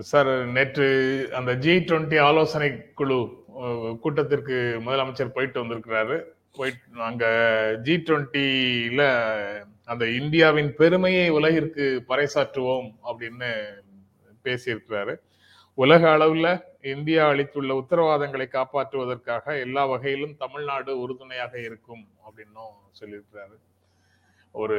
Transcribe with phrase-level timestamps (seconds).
[0.00, 0.86] Sir நேற்று
[1.34, 3.44] அந்த G twenty ஆலோசனை குழு
[4.00, 6.16] கூட்டத்திற்கு முதலமைச்சர் போயிட்டு வந்திருக்கிறாரு.
[6.56, 7.24] போயிட்டு அங்க
[7.82, 9.02] ஜி டுவெண்ட்டில
[9.84, 13.50] அந்த இந்தியாவின் பெருமையை உலகிற்கு பறைசாற்றுவோம் அப்படின்னு
[14.44, 15.14] பேசியிருக்கிறாரு.
[15.74, 23.56] உலக அளவில் இந்தியா அளித்துள்ள உத்தரவாதங்களை காப்பாற்றுவதற்காக எல்லா வகையிலும் தமிழ்நாடு உறுதுணையாக இருக்கும் அப்படின்னும் சொல்லியிருக்கிறாரு.
[24.62, 24.76] ஒரு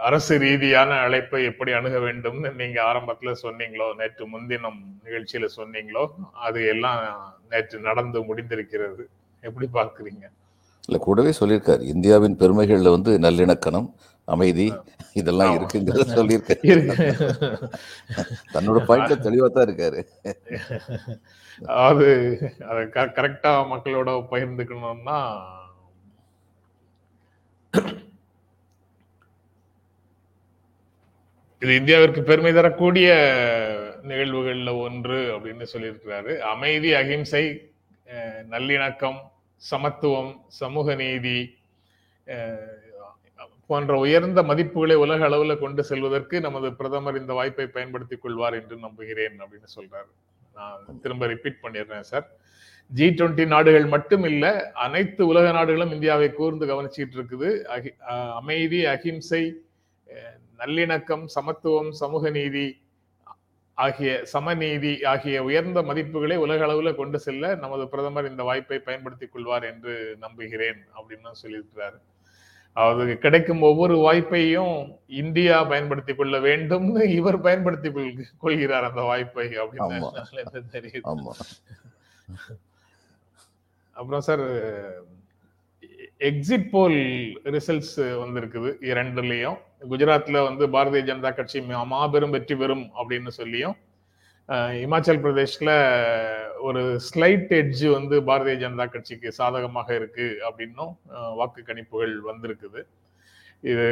[0.00, 6.04] அரசு ரீதியான அழைப்பை எப்படி அணுக வேண்டும்னு நீங்க ஆரம்பத்துல சொன்னீங்களோ நேற்று முன்தினம் நிகழ்ச்சியில சொன்னீங்களோ
[6.46, 7.00] அது எல்லாம்
[7.50, 9.04] நேற்று நடந்து முடிந்திருக்கிறது.
[9.44, 10.24] எப்படி பார்க்கிறீங்க?
[10.88, 11.82] இல்ல கூடவே சொல்லியிருக்காரு.
[11.94, 13.88] இந்தியாவின் பெருமைகள்ல வந்து நல்லிணக்கணம்
[14.28, 14.66] அமைதி
[15.20, 15.54] இதெல்லாம்.
[15.58, 16.82] இருக்குங்கிறத சொல்லியிருக்காரு.
[18.54, 20.00] தன்னோட பாயிண்ட்ல தெளிவா தான் இருக்காரு.
[21.72, 22.08] அதாவது
[22.70, 22.82] அதை
[23.18, 25.20] கரெக்டா மக்களோட பகிர்ந்துக்கணும்னா
[31.60, 33.12] இது இந்தியாவிற்கு பெருமை தரக்கூடிய
[34.08, 36.38] நிகழ்வுகள்ல ஒன்று அப்படின்னு சொல்லியிருக்கிறாரு.
[36.38, 37.72] அமைதி அகிம்சை
[38.50, 39.16] நல்லிணக்கம்
[39.56, 41.56] சமத்துவம் சமூக நீதி
[43.66, 49.42] போன்ற உயர்ந்த மதிப்புகளை உலக அளவில் கொண்டு செல்வதற்கு நமது பிரதமர் இந்த வாய்ப்பை பயன்படுத்திக் கொள்வார் என்று நம்புகிறேன்
[49.42, 50.10] அப்படின்னு சொல்றாரு.
[50.54, 52.30] நான் திரும்ப ரிப்பீட் பண்ணிடுறேன் சார்.
[52.88, 57.62] ஜி டுவெண்ட்டி நாடுகள் மட்டும் இல்ல அனைத்து உலக நாடுகளும் இந்தியாவை கூர்ந்து கவனிச்சிட்டு இருக்குது.
[57.76, 57.96] அகி-
[58.34, 59.56] அமைதி அகிம்சை
[60.60, 62.80] நல்லிணக்கம் சமத்துவம் சமூக நீதி
[63.74, 69.64] ஆகிய சமநீதி ஆகிய உயர்ந்த மதிப்புகளை உலக அளவுல கொண்டு செல்ல நமது பிரதமர் இந்த வாய்ப்பை பயன்படுத்திக் கொள்வார்
[69.64, 72.00] என்று நம்புகிறேன் அப்படின்னு சொல்லியிருக்கிறாரு.
[72.72, 80.14] அதாவது கிடைக்கும் ஒவ்வொரு வாய்ப்பையும் இந்தியா பயன்படுத்திக் கொள்ள வேண்டும்னு இவர் பயன்படுத்திக் கொள்- கொள்கிறார் அந்த வாய்ப்பை அப்படின்னு
[80.72, 81.00] தெரியுது.
[83.92, 84.40] அப்புறம் சார்
[86.18, 86.98] எக்ஸிட் போல்
[87.44, 89.56] ரிசல்ட்ஸ் வந்திருக்குது இரண்டுலயும்.
[89.82, 91.60] குஜராத்ல வந்து பாரதிய ஜனதா கட்சி
[91.92, 93.76] மாபெரும் வெற்றி பெறும் அப்படின்னு சொல்லியும்
[94.84, 95.70] இமாச்சல் பிரதேஷ்ல
[96.68, 100.92] ஒரு ஸ்லைட் எட்ஜ் வந்து பாரதிய ஜனதா கட்சிக்கு சாதகமாக இருக்கு அப்படின்னும்
[101.40, 102.80] வாக்கு கணிப்புகள் வந்திருக்குது.
[103.70, 103.86] இது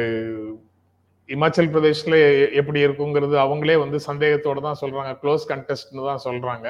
[1.29, 2.17] இமாச்சல் பிரதேஷ்ல
[2.59, 6.67] எப்படி இருக்குங்கிறது அவங்களே வந்து சந்தேகத்தோட தான் சொல்றாங்க க்ளோஸ் கண்டெஸ்ட்னு தான் சொல்றாங்க.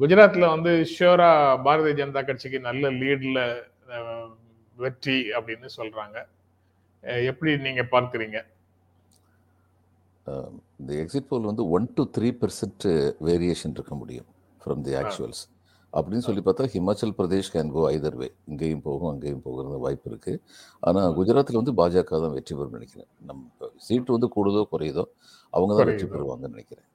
[0.00, 1.30] குஜராத்ல வந்து ஷியோரா
[1.66, 3.38] பாரதிய ஜனதா கட்சிக்கு நல்ல லீட்ல
[4.76, 6.18] வெற்றி அப்படின்னு சொல்றாங்க.
[7.30, 8.38] எப்படி நீங்க பார்க்கறீங்க?
[10.80, 12.84] இந்த எக்ஸிட் போல் வந்து one to three percent
[13.28, 14.28] variation இருக்க முடியும்
[14.62, 15.42] ஃப்ரம் தி ஆக்சுவல்ஸ்
[15.92, 20.32] அப்படின்னு சொல்லி பார்த்தா Himachal Pradesh can go either way இங்கேயும் போகும் அங்கேயும் போகிறது வாய்ப்பு இருக்கு.
[20.88, 23.08] ஆனால் குஜராத்தில் வந்து பாஜக தான் வெற்றி பெறும் நினைக்கிறேன்.
[23.28, 25.04] நம்ம சீட்டு வந்து கூடுதோ குறையுதோ
[25.52, 26.08] அவங்க தான் வெற்றி.
[26.14, 26.86] பெறுவாங்கன்னு நினைக்கிறேன்.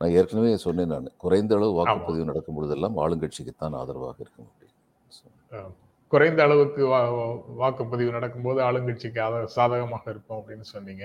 [0.00, 1.08] நான் ஏற்கனவே சொன்னேன் நான்.
[1.24, 5.74] குறைந்த அளவு வாக்குப்பதிவு நடக்கும் பொழுதெல்லாம் ஆளுங்கட்சிக்கு தான் ஆதரவாக இருக்க முடியும்.
[6.14, 7.08] குறைந்த அளவுக்கு வா-
[7.58, 9.20] வாக்குப்பதிவு நடக்கும்போது ஆளுங்கட்சிக்கு
[9.54, 11.04] சாதகமாக இருக்கும் அப்படின்னு சொன்னீங்க.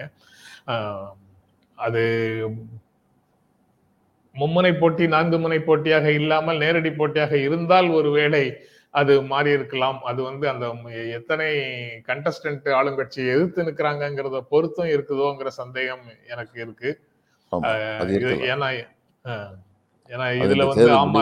[1.78, 2.04] அது
[4.36, 8.44] மும்முனை போட்டி நான்கு முனை போட்டியாக இல்லாமல் நேரடி போட்டியாக இருந்தால் ஒருவேளை
[8.94, 10.00] அது மாறி இருக்கலாம்.
[10.04, 10.66] அது வந்து அந்த
[11.18, 11.48] எத்தனை
[12.08, 16.92] கண்டஸ்டன்ட் ஆளுங்கட்சியை எதிர்த்து நிக்கிறாங்கங்கிறத பொறுத்தும் இருக்குதோங்கிற சந்தேகம் எனக்கு இருக்கு.
[18.50, 18.70] ஏன்னா
[20.10, 21.22] ஏன்னா இதுல வந்து ஆமா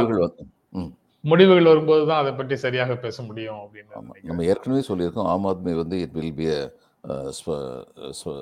[1.30, 5.98] முடிவுகள் வரும்போது தான் அதை பற்றி சரியாக பேச முடியும் அப்படின்னு நம்ம ஏற்கனவே சொல்லியிருக்கோம் ஆம் ஆத்மி வந்து
[6.06, 6.48] it will be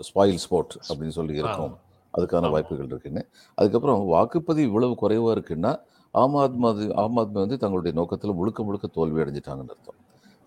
[0.09, 1.75] spoil sport அப்படின்னு சொல்லி இருக்கும்.
[2.13, 2.49] அதுக்கான.
[2.55, 3.23] வாய்ப்புகள் இருக்குன்னு.
[3.57, 5.73] அதுக்கப்புறம் வாக்குப்பதிவு இவ்வளவு குறைவாக இருக்குன்னா
[6.21, 6.67] ஆம் ஆத்மி
[7.03, 9.99] ஆம் ஆத்மி வந்து தங்களுடைய நோக்கத்தில் முழுக்க முழுக்க தோல்வி அடைஞ்சிட்டாங்கன்னு அர்த்தம்.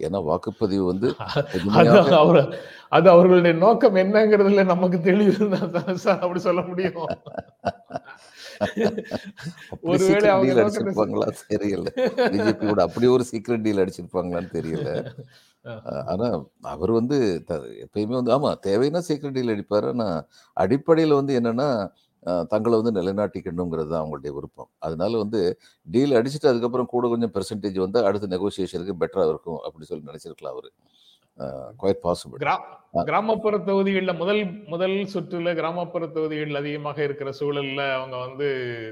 [0.07, 1.09] ஏன்னா வாக்குப்பதிவு வந்து
[2.97, 5.33] அது அவர்களுடைய நோக்கம் என்னங்கிறதுல நமக்கு தெளிவு
[6.25, 7.09] அப்படி சொல்ல முடியும்.
[9.91, 11.27] ஒருவேளை அவங்க அடிச்சிருப்பாங்களா?
[11.53, 11.89] தெரியல.
[12.33, 14.91] பிஜேபியோட அப்படி ஒரு சீக்கிரம் டீல் அடிச்சிருப்பாங்களான்னு தெரியல.
[16.13, 16.27] ஆனா
[16.75, 17.17] அவர் வந்து
[17.85, 19.89] எப்பயுமே வந்து ஆமா தேவைன்னா சீக்கிரம் டீல் அடிப்பாரு.
[19.95, 20.09] ஆனா
[20.57, 21.69] அடிப்படையில் வந்து என்னன்னா
[22.53, 24.71] தங்களை வந்து நிலைநாட்டிக்கணுங்கிறது தான் அவங்களுடைய விருப்பம்.
[24.87, 25.41] அதனால வந்து
[25.87, 30.71] டீல் அடிச்சுட்டு அதுக்கப்புறம் கூட கொஞ்சம் பெர்சன்டேஜ் வந்து அடுத்த நெகோசியேஷனுக்கு பெட்டரா இருக்கும் அப்படி சொல்லி நினைச்சிருக்கலாம் அவரு.
[31.83, 38.49] குவைட் பாசிபிள் கிரா- கிராமப்புற தொகுதிகள்ல முதல் முதல் சுற்றுல கிராமப்புற தொகுதிகள் அதிகமாக இருக்கிற சூழல்ல அவங்க வந்து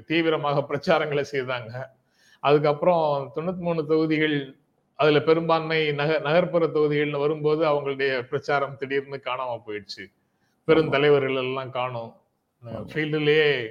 [0.06, 1.86] தீவிரமாக பிரச்சாரங்களை செய்தாங்க.
[2.40, 4.56] அதுக்கப்புறம் தொண்ணூத்தி மூணு தொகுதிகள்
[4.94, 10.12] அதுல பெரும்பான்மை நக நகர்ப்புற தொகுதிகள்னு வரும்போது அவங்களுடைய பிரச்சாரம் திடீர்னு காணாம போயிடுச்சு.
[10.66, 12.14] பெருந்தலைவர்கள் எல்லாம் காணும்.
[12.64, 13.68] ஃபீல்டுலயே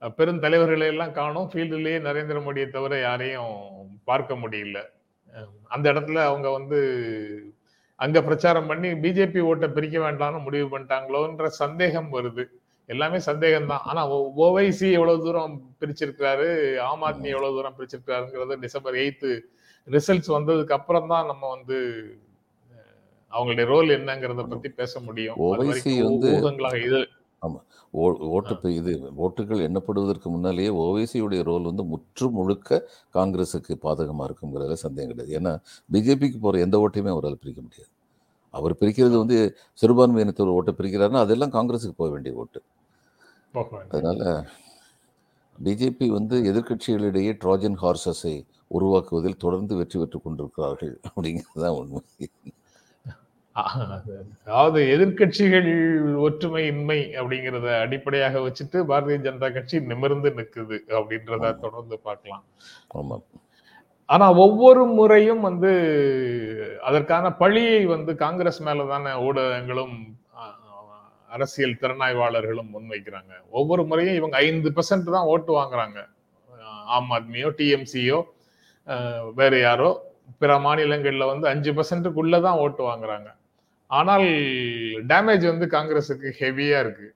[0.00, 1.50] பெருந்தலைவர்களை எல்லாம் காணும்.
[1.50, 3.60] ஃபீல்டுலயே நரேந்திர மோடியை தவிர யாரையும்
[4.04, 4.82] பார்க்க முடியல.
[5.68, 6.78] அந்த இடத்துல அவங்க வந்து
[7.98, 12.44] அங்க பிரச்சாரம் பண்ணி பிஜேபி ஓட்டை பிரிக்க வேண்டாம்னு முடிவு பண்ணிட்டாங்களோன்ற சந்தேகம் வருது.
[12.88, 14.02] எல்லாமே சந்தேகம் தான் ஆனா
[14.44, 16.48] ஓவைசி எவ்வளவு தூரம் பிரிச்சிருக்காரு
[16.88, 19.30] ஆம் ஆத்மி எவ்வளவு தூரம் பிரிச்சிருக்காருங்கிறது டிசம்பர் எயித்து
[19.88, 21.78] ரிசல்ட்ஸ் வந்ததுக்கு அப்புறம் தான் நம்ம வந்து
[23.32, 25.36] அவங்களுடைய ரோல் என்னங்கிறத பத்தி பேச முடியும்.
[26.32, 27.00] ஊகங்களாக இது
[27.92, 35.16] ஓ- ஓட்டு இது ஓட்டுகள் எண்ணப்படுவதற்கு முன்னாலேயே ஓவைசியுடைய ரோல் வந்து முற்று முழுக்க காங்கிரஸுக்கு பாதகமாக இருக்குங்கிறதுல சந்தேகம்
[35.16, 35.32] கிடையாது.
[35.38, 35.52] ஏன்னா
[35.92, 37.90] பிஜேபிக்கு போகிற எந்த ஓட்டையுமே அவரால் பிரிக்க முடியாது.
[38.54, 39.38] அவர் பிரிக்கிறது வந்து
[39.72, 42.60] சிறுபான்மை இனத்தவர் ஓட்டை பிரிக்கிறாருன்னா அதெல்லாம் காங்கிரஸுக்கு போக வேண்டிய ஓட்டு.
[43.88, 44.22] அதனால
[45.64, 48.34] பிஜேபி வந்து எதிர்க்கட்சிகளிடையே ட்ராஜன் ஹார்சஸை
[48.70, 52.02] உருவாக்குவதில் தொடர்ந்து வெற்றி பெற்றுக் கொண்டிருக்கிறார்கள் அப்படிங்கிறது தான் உண்மை.
[53.56, 55.68] அதாவது எதிர்க்கட்சிகள்
[56.26, 61.58] ஒற்றுமை இன்மை அப்படிங்கறத அடிப்படையாக வச்சுட்டு பாரதிய ஜனதா கட்சி நிமிர்ந்து நிக்குது அப்படின்றத ஆமா.
[61.64, 62.44] தொடர்ந்து பார்க்கலாம்.
[62.94, 63.24] ஆமாம்
[64.08, 65.70] ஆனா ஒவ்வொரு முறையும் வந்து
[66.84, 69.94] அதற்கான பழியை வந்து காங்கிரஸ் மேலதானே ஊடகங்களும்
[70.38, 70.56] அஹ்,
[71.30, 73.32] அரசியல் திறனாய்வாளர்களும் முன்வைக்கிறாங்க.
[73.52, 75.98] ஒவ்வொரு முறையும் இவங்க ஐந்து பெர்சன்ட் தான் ஓட்டு வாங்குறாங்க.
[76.88, 78.18] ஆம் ஆத்மியோ டிஎம்சியோ
[79.38, 79.90] வேற யாரோ.
[80.40, 83.28] பிற மாநிலங்கள்ல வந்து அஞ்சு பெர்சன்ட்டுக்குள்ள தான் ஓட்டு வாங்குறாங்க.
[83.92, 84.20] ஆனால்
[85.06, 87.14] டேமேஜ் வந்து காங்கிரஸுக்கு ஹெவியா இருக்கு.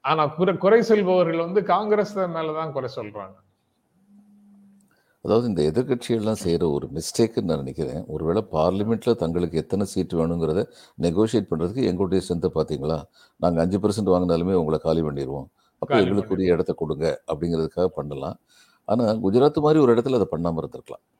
[0.00, 3.34] ஆனா குறை- குறை சொல்பவர்கள் வந்து காங்கிரஸ் மேலதான் குறை சொல்றாங்க.
[5.22, 8.04] அதாவது இந்த எதிர்க்கட்சிகள்லாம் செய்கிற ஒரு மிஸ்டேக்குன்னு நான் நினைக்கிறேன்.
[8.06, 10.66] ஒருவேளை பார்லிமெண்ட்டில் தங்களுக்கு எத்தனை சீட்டு வேணுங்கிறத
[11.02, 13.02] நெகோஷியேட் பண்ணுறதுக்கு எங்களுடைய ஸ்ட்ரென்த்தை பார்த்தீங்களா?
[13.36, 15.46] நாங்கள் அஞ்சு பர்சன்ட் வாங்கினாலுமே உங்களை காலி பண்ணிடுவோம்
[15.78, 18.40] அப்போ எங்களுக்குரிய இடத்த கொடுங்க அப்படிங்கிறதுக்காக பண்ணலாம்.
[18.84, 21.17] ஆனால் குஜராத் மாதிரி ஒரு இடத்துல அதை பண்ணாமல் இருந்திருக்கலாம்.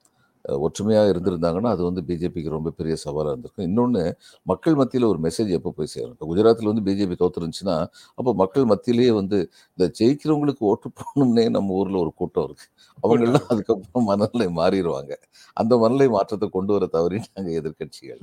[0.64, 3.66] ஒற்றுமையாக இருந்திருந்தாங்கன்னா அது வந்து பிஜேபிக்கு ரொம்ப பெரிய சவாலாக இருந்திருக்கும்.
[3.68, 4.02] இன்னொன்று
[4.50, 6.14] மக்கள் மத்தியில் ஒரு மெசேஜ் எப்போ போய் சேரும்?
[6.16, 7.76] இப்போ குஜராத்தில் வந்து பிஜேபி தோத்துருந்துச்சுன்னா
[8.18, 9.40] அப்போ மக்கள் மத்தியிலேயே வந்து
[9.74, 12.72] இந்த ஜெயிக்கிறவங்களுக்கு ஓட்டு போடணும்னே நம்ம ஊரில் ஒரு கூட்டம் இருக்குது
[13.04, 15.12] அவங்கெல்லாம் அதுக்கப்புறம் மனநிலை மாறிடுவாங்க.
[15.60, 18.22] அந்த மனநிலை மாற்றத்தை கொண்டு வர தவறிட்டாங்க எதிர்க்கட்சிகள்.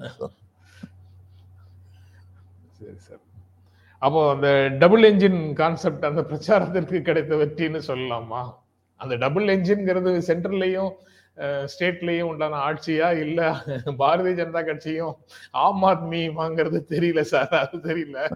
[2.80, 3.22] சரி சார்.
[4.01, 4.48] அப்போ அந்த
[4.81, 8.42] டபுள் என்ஜின் கான்செப்ட் அந்த பிரச்சாரத்திற்கு கிடைத்த வெற்றின்னு சொல்லலாமா?
[9.01, 10.92] அந்த டபுள் என்ஜின்ங்கிறது சென்ட்ரல்லையும்
[11.38, 15.16] ஸ்டேட்லயும் உண்டான ஆட்சியா இல்ல பாரதிய ஜனதா கட்சியும்
[15.52, 18.32] ஆம் ஆத்மி வாங்குறது தெரியல சார் அது தெரியல.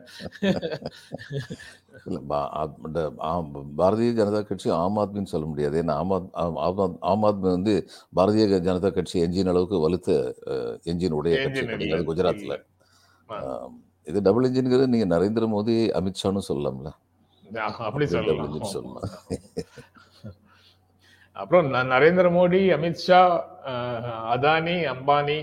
[3.77, 5.83] பாரதிய ஜனதா கட்சி ஆம் ஆத்மின்னு சொல்ல முடியாது.
[5.83, 10.33] ஏன்னா ஆம் ஆம் ஆம் ஆத்- ஆம் ஆத்மி வந்து பாரதிய ஜனதா கட்சி என்ஜின் அளவுக்கு வலுத்த
[10.83, 12.65] என்ஜின் உடைய கட்சி கிடையாது குஜராத்தில்.
[14.03, 16.91] இது டபுள் என்ஜின்ங்கிறது நீங்கள் நரேந்திர மோடி அமித்ஷான்னு சொல்லலாம்ல.
[17.77, 18.63] அப்படி சொல்லலாம்.
[18.63, 19.03] சொல்லலாம்.
[21.41, 23.21] அப்புறம் நரேந்திர மோடி அமித்ஷா
[24.33, 25.39] அதானி அம்பானி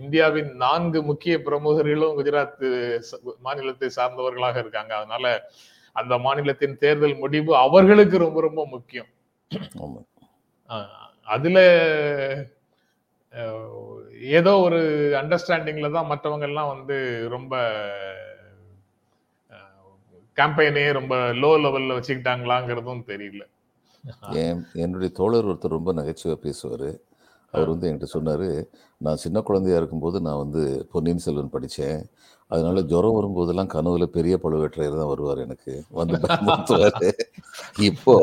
[0.00, 2.62] இந்தியாவின் நான்கு முக்கிய பிரமுகர்களும் குஜராத்
[3.46, 4.92] மாநிலத்தை சார்ந்தவர்களாக இருக்காங்க.
[5.00, 5.24] அதனால
[5.96, 9.10] அந்த மாநிலத்தின் தேர்தல் முடிவு அவர்களுக்கு ரொம்ப ரொம்ப முக்கியம்.
[11.34, 11.58] அதுல
[14.38, 14.80] ஏதோ ஒரு
[15.20, 16.96] அண்டர்ஸ்டாண்டிங்ல தான் மற்றவங்க எல்லாம் வந்து
[17.36, 17.54] ரொம்ப
[20.36, 23.42] கேம்பெயினே ரொம்ப லோ லெவல்ல வச்சுக்கிட்டாங்களாங்கிறதும் தெரியல.
[24.42, 26.88] என் என்னுடைய தோழர் ஒருத்தர் ரொம்ப நகைச்சுவை பேசுவார்.
[27.54, 28.48] அவர் வந்து என்கிட்ட சொன்னார்
[29.00, 30.62] நான் சின்ன குழந்தையா இருக்கும்போது நான் வந்து
[30.92, 32.00] பொன்னியின் செல்வன் படித்தேன்
[32.50, 35.72] அதனால ஜுரம் வரும்போதெல்லாம் கனவுல பெரிய பழுவேற்றையர் தான் வருவார் எனக்கு.
[35.98, 37.08] வந்து பயமுறுத்துவார்.
[37.88, 38.14] இப்போ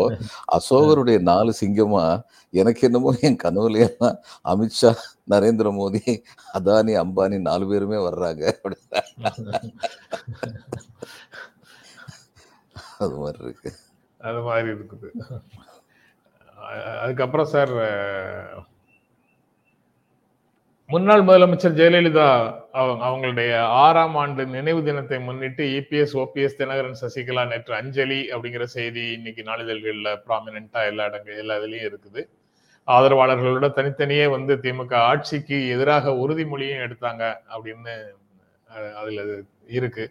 [0.57, 2.06] அசோகருடைய நாலு சிங்கமா
[2.54, 4.18] எனக்கு என்னமோ என் கனவுல எல்லாம்
[4.54, 4.92] அமித்ஷா
[5.33, 6.04] நரேந்திர மோடி
[6.57, 8.44] அதானி அம்பானி நாலு பேருமே வர்றாங்க
[13.02, 13.69] அது மாதிரி இருக்கு.
[14.21, 15.07] அது மாதிரி இருக்குது.
[17.04, 17.74] அதுக்கப்புறம் சார்
[20.90, 22.26] முன்னாள் முதலமைச்சர் ஜெயலலிதா
[22.80, 23.52] அவங்க அவங்களுடைய
[23.84, 30.12] ஆறாம் ஆண்டு நினைவு தினத்தை முன்னிட்டு இபிஎஸ் ஓபிஎஸ் தினகரன் சசிகலா நேற்று அஞ்சலி அப்படிங்கிற செய்தி இன்னைக்கு நாளிதழ்களில்
[30.28, 32.24] ப்ராமினெண்டா எல்லா இடங்கள் எல்லா இதுலேயும் இருக்குது.
[32.88, 37.24] ஆதரவாளர்களோட தனித்தனியே வந்து திமுக ஆட்சிக்கு எதிராக உறுதிமொழியும் எடுத்தாங்க
[37.56, 37.95] அப்படின்னு
[38.68, 39.24] அதில் அதுல
[39.78, 40.06] இருக்கு.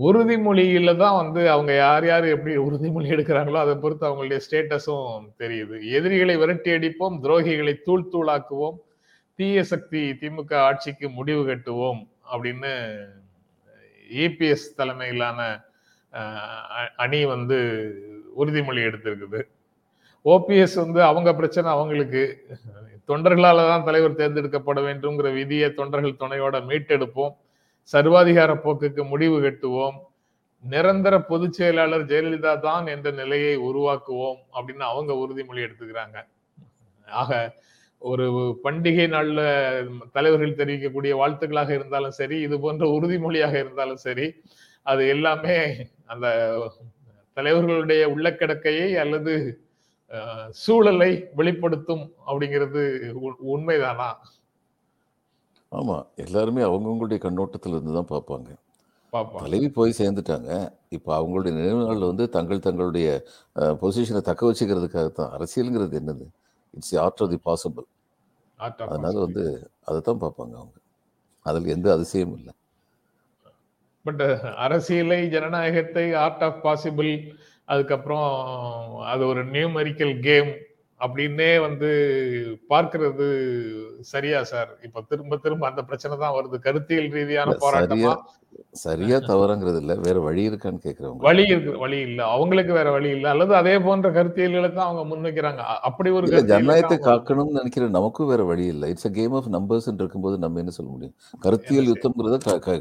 [0.00, 5.90] உறுதிமொழியில தான் வந்து அவங்க யார் யார் எப்படி உறுதிமொழி எடுக்கிறாங்களோ அதை பொறுத்து அவங்களுடைய ஸ்டேட்டஸும் தெரியுது.
[5.92, 8.76] எதிரிகளை விரட்டி அடிப்போம் துரோகிகளை தூள் தூளாக்குவோம்
[9.34, 12.96] தீய சக்தி திமுக ஆட்சிக்கு முடிவு கட்டுவோம் அப்படின்னு
[14.14, 15.62] இபிஎஸ் தலைமையிலான
[16.14, 17.58] அ- அணி வந்து
[18.38, 19.42] உறுதிமொழி எடுத்திருக்குது.
[20.24, 22.46] ஓபிஎஸ் வந்து அவங்க பிரச்சனை அவங்களுக்கு.
[23.08, 27.34] தொண்டர்களால் தான் தலைவர் தேர்ந்தெடுக்கப்பட வேண்டும்ங்கிற விதியை தொண்டர்கள் துணையோட மீட்டெடுப்போம்.
[27.92, 29.94] சர்வாதிகார போக்குக்கு முடிவு கட்டுவோம்.
[30.60, 36.26] நிரந்தர பொதுச் செயலாளர் ஜெயலலிதா தான் என்ற நிலையை உருவாக்குவோம் அப்படின்னு அவங்க உறுதிமொழி எடுத்துக்கிறாங்க.
[37.06, 37.54] ஆக
[37.98, 39.40] ஒரு பண்டிகை நாள்ல
[40.12, 44.34] தலைவர்கள் தெரிவிக்கக்கூடிய வாழ்த்துக்களாக இருந்தாலும் சரி இது போன்ற உறுதிமொழியாக இருந்தாலும் சரி
[44.82, 46.28] அது எல்லாமே அந்த
[47.34, 49.60] தலைவர்களுடைய உள்ளக்கிடக்கையை அல்லது
[50.50, 54.12] சூழலை வெளிப்படுத்தும் அப்படிங்கிறது உ- உண்மைதானா?
[55.78, 58.48] ஆமா எல்லாருமே அவங்கவுங்களுடைய கண்ணோட்டத்துல இருந்து தான் பார்ப்பாங்க.
[59.12, 60.50] பாப்பா தலைவி போய் சேர்ந்துட்டாங்க.
[60.96, 63.06] இப்போ அவங்களுடைய நினைவு நாளில் வந்து தங்கள் தங்களுடைய
[63.82, 66.26] பொசிஷனை தக்க வச்சுக்கிறதுக்காக தான் அரசியலுங்கிறது என்னது?
[66.74, 67.86] It's art of the possible
[68.60, 69.44] art of அதனால வந்து
[69.88, 70.76] அதை தான் பார்ப்பாங்க அவங்க.
[71.46, 72.52] அதில் எந்த அதிசயமும் இல்லை.
[74.06, 74.24] பட்
[74.66, 77.12] அரசியலை ஜனநாயகத்தை ஆர்ட் ஆஃப் பாசிபிள்
[77.68, 78.28] அதுக்கப்புறம்
[79.12, 80.50] அது ஒரு நியூமரிக்கல் கேம்
[81.00, 81.88] அப்படின்னே வந்து
[82.70, 83.26] பார்க்கிறது
[84.10, 84.70] சரியா சார்?
[84.86, 86.58] இப்ப திரும்ப திரும்ப அந்த பிரச்சனை தான் வருது.
[86.66, 88.12] கருத்தியல் ரீதியான போராட்டமா?
[88.80, 89.94] சரியா தவறாங்கிறது இல்லை.
[90.06, 92.20] வேற வழி இருக்கான்னு கேட்குறவங்க வழி இருக்கு வழி இல்ல.
[92.34, 93.26] அவங்களுக்கு வேற வழி இல்ல.
[93.34, 95.60] அல்லது அதே போன்ற கருத்தியல்களை தான் அவங்க முன்வைக்கிறாங்க.
[95.88, 98.88] அப்படி ஒரு ஜனநாயகத்தை காக்கணும்னு நினைக்கிற நமக்கும் வேற வழி இல்லை.
[98.94, 101.16] It's a game of numbers இருக்கும்போது நம்ம என்ன சொல்ல முடியும்?
[101.42, 102.38] கருத்தியல் யுத்தம்ங்கிறத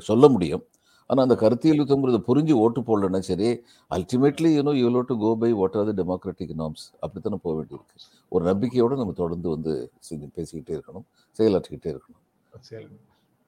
[0.10, 0.64] சொல்ல முடியும்.
[1.10, 3.64] ஆனால் அந்த கருத்தியல் யுத்தங்கிறத புரிஞ்சு ஓட்டு போடலன்னா சரி
[3.96, 7.96] ultimately you know you to go by what are the democratic norms அப்படித்தானே போக வேண்டியிருக்கு.
[8.30, 11.04] ஒரு நம்பிக்கையோடு நம்ம தொடர்ந்து வந்து செஞ்சு- பேசிக்கிட்டே இருக்கணும்
[11.38, 12.60] செயலாற்றிக்கிட்டே இருக்கணும்.
[12.60, 12.88] சரி.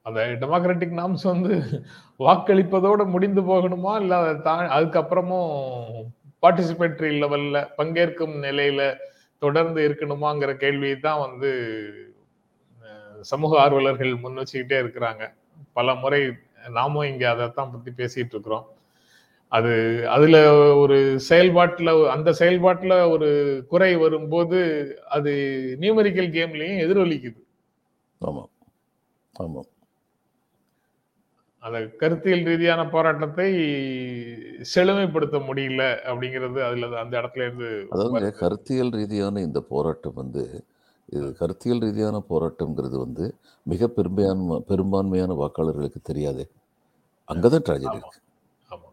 [0.02, 1.84] அந்த டெமோக்ராட்டிக் நாம்ஸ் வந்து
[2.20, 4.02] வாக்களிப்பதோடு முடிந்து போகணுமா?
[4.02, 5.84] இல்லை அதை தா- அதுக்கப்புறமும்
[6.42, 8.96] பார்ட்டிசிபேட்டரி லெவல்ல பங்கேற்கும் நிலையில
[9.38, 11.92] தொடர்ந்து இருக்கணுமாங்கிற கேள்வியை தான் வந்து
[13.22, 15.34] சமூக ஆர்வலர்கள் முன் வச்சுக்கிட்டே இருக்கிறாங்க.
[15.74, 16.34] பல முறை
[16.70, 18.68] நாமும் இங்க அதைத்தான் பத்தி பேசிட்டு இருக்கிறோம்
[19.52, 19.72] அது
[20.08, 20.38] அதுல
[20.76, 20.98] ஒரு
[21.30, 23.30] செயல்பாட்டுல அந்த செயல்பாட்டுல ஒரு
[23.68, 24.60] குறை வரும்போது
[25.10, 25.34] அது
[25.80, 27.40] நியூமெரிக்கல் கேம்லயும் எதிரொலிக்குது.
[28.22, 28.44] ஆமா.
[29.34, 29.62] ஆமா.
[31.64, 33.48] அந்த கருத்தியல் ரீதியான போராட்டத்தை
[34.74, 38.32] செழுமைப்படுத்த முடியல அப்படிங்கிறது அதுல அந்த இடத்துல இருந்து அதாவது.
[38.40, 40.44] கருத்தியல் ரீதியான இந்த போராட்டம் வந்து
[41.12, 46.48] இது கருத்தியல் ரீதியான போராட்டம்ங்கிறது வந்து மிக பெரும்பான்மை பெரும்பான்மையான வாக்காளர்களுக்கு தெரியாதே.
[47.28, 47.96] அங்கதான் ட்ராஜடி ஆமா.
[47.96, 48.20] இருக்கு.
[48.70, 48.90] ஆமா.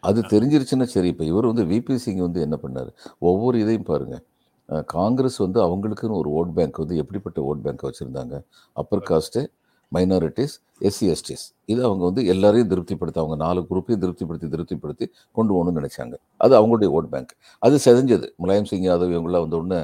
[0.00, 2.94] அது தெரிஞ்சிருச்சுன்னா சரி இப்போ இவர் வந்து விபி சிங் வந்து என்ன பண்ணார்?
[3.18, 4.22] ஒவ்வொரு இதையும் பாருங்க.
[4.68, 8.44] அஹ் காங்கிரஸ் வந்து அவங்களுக்குன்னு ஒரு ஓட் பேங்க் வந்து எப்படிப்பட்ட ஓட் பேங்க் வச்சுருந்தாங்க?
[8.72, 9.46] Upper caste
[9.92, 10.54] minorities
[10.88, 16.14] SC STs இது அவங்க வந்து எல்லாரையும் திருப்திப்படுத்தி அவங்க நாலு குரூப்பையும் திருப்திப்படுத்தி திருப்திப்படுத்தி கொண்டு போகணும்னு நினைச்சாங்க.
[16.44, 18.26] அது அவங்களுடைய ஓட் பேங்க் அது செதஞ்சது.
[18.42, 19.80] முலாயம் சிங் யாதவ் இவங்களாம் வந்த உடனே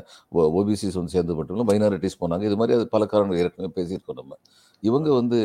[0.58, 2.44] ஓபிசிஸ் வந்து சேர்ந்து பட்டவங்க மைனாரிட்டிஸ் போனாங்க.
[2.50, 4.32] இது மாதிரி அது பல காரணங்கள் ஏற்கனவே பேசியிருக்கோம் நம்ம.
[4.82, 5.38] இவங்க வந்து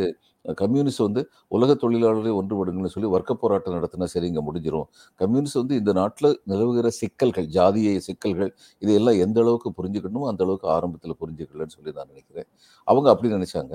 [0.62, 1.22] கம்யூனிஸ்ட் வந்து
[1.56, 4.88] உலக தொழிலாளரை ஒன்றுபடுங்கன்னு சொல்லி வர்க்க போராட்டம் நடத்தினா சரி இங்கே முடிஞ்சிடும்
[5.20, 8.52] கம்யூனிஸ்ட் வந்து இந்த நாட்டில் நிலவுகிற சிக்கல்கள் ஜாதிய சிக்கல்கள்
[8.84, 12.48] இதையெல்லாம் எந்த அளவுக்கு புரிஞ்சுக்கணுமோ அந்த அளவுக்கு ஆரம்பத்தில் புரிஞ்சுக்கலன்னு சொல்லி நான் நினைக்கிறேன்.
[12.88, 13.74] அவங்க அப்படி நினைச்சாங்க.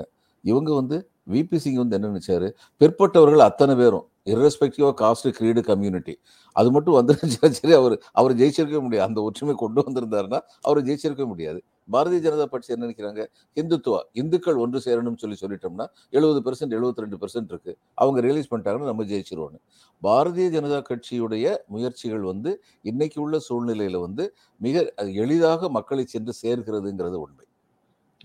[0.49, 0.97] இவங்க வந்து
[1.33, 2.47] விபி சிங் வந்து என்ன நினைச்சாரு?
[2.81, 6.13] பிற்பட்டவர்கள் அத்தனை பேரும் irrespective of caste creed community
[6.55, 9.05] அது மட்டும் வந்துருந்துச்சா சரி அவர் அவர் ஜெயிச்சிருக்க முடியாது.
[9.07, 11.59] அந்த ஒற்றுமை கொண்டு வந்திருந்தாருன்னா அவர் ஜெயிச்சிருக்க முடியாது.
[11.93, 13.21] பாரதிய ஜனதா கட்சி என்ன நினைக்கிறாங்க?
[13.61, 15.85] இந்துத்துவா இந்துக்கள் ஒன்று சேரணும்னு சொல்லி சொல்லிட்டோம்னா
[16.17, 17.73] எழுபது பெர்சன்ட் எழுபத்தி ரெண்டு பெர்சன்ட் இருக்கு.
[18.01, 19.59] அவங்க ரியலைஸ் பண்ணிட்டாங்கன்னா நம்ம ஜெயிச்சிருவோன்னு
[20.03, 22.53] பாரதிய ஜனதா கட்சியுடைய முயற்சிகள் வந்து
[22.91, 24.25] இன்னைக்கு உள்ள சூழ்நிலையில வந்து
[24.57, 24.85] மிக
[25.23, 27.45] எளிதாக மக்களை சென்று சேர்கிறதுங்கிறது உண்மை.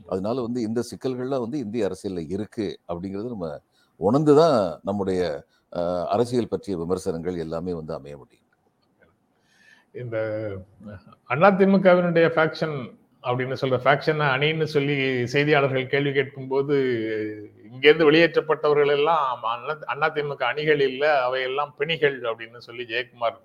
[0.06, 3.48] அதனால வந்து இந்த சிக்கல்கள்லாம் வந்து இந்திய அரசியலில் இருக்கு அப்படிங்கிறது நம்ம
[4.00, 5.22] உணர்ந்து தான் நம்முடைய
[6.14, 8.44] அரசியல் பற்றிய விமர்சனங்கள் எல்லாமே வந்து அமைய முடியும்.
[9.94, 10.16] இந்த
[11.48, 12.76] அதிமுகவினுடைய ஃபேக்ஷன்
[13.24, 14.96] அப்படின்னு சொல்ற ஃபேக்ஷன் அணின்னு சொல்லி
[15.34, 16.74] செய்தியாளர்கள் கேள்வி கேட்கும்போது
[17.70, 19.44] இங்கேருந்து வெளியேற்றப்பட்டவர்கள் எல்லாம்
[20.06, 23.38] அதிமுக அணிகள் இல்லை அவையெல்லாம் பிணிகள் அப்படின்னு சொல்லி ஜெயக்குமார்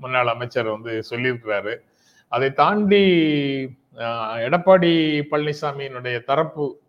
[0.00, 1.74] முன்னாள் அமைச்சர் வந்து சொல்லியிருக்கிறாரு.
[2.28, 3.02] அதை தாண்டி
[4.46, 4.92] எடப்பாடி
[5.30, 6.80] பழனிசாமியினுடைய தரப்பு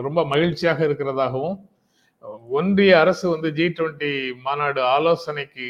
[0.00, 1.56] ரொம்ப மகிழ்ச்சியாக இருக்கிறதாகவும்
[2.48, 5.66] ஒன்றிய அரசு வந்து ஜி டுவெண்ட்டி மாநாடு ஆலோசனைக்கு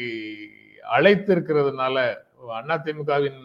[0.83, 1.97] அழைத்து இருக்கிறதுனால
[2.73, 3.41] அதிமுகவின்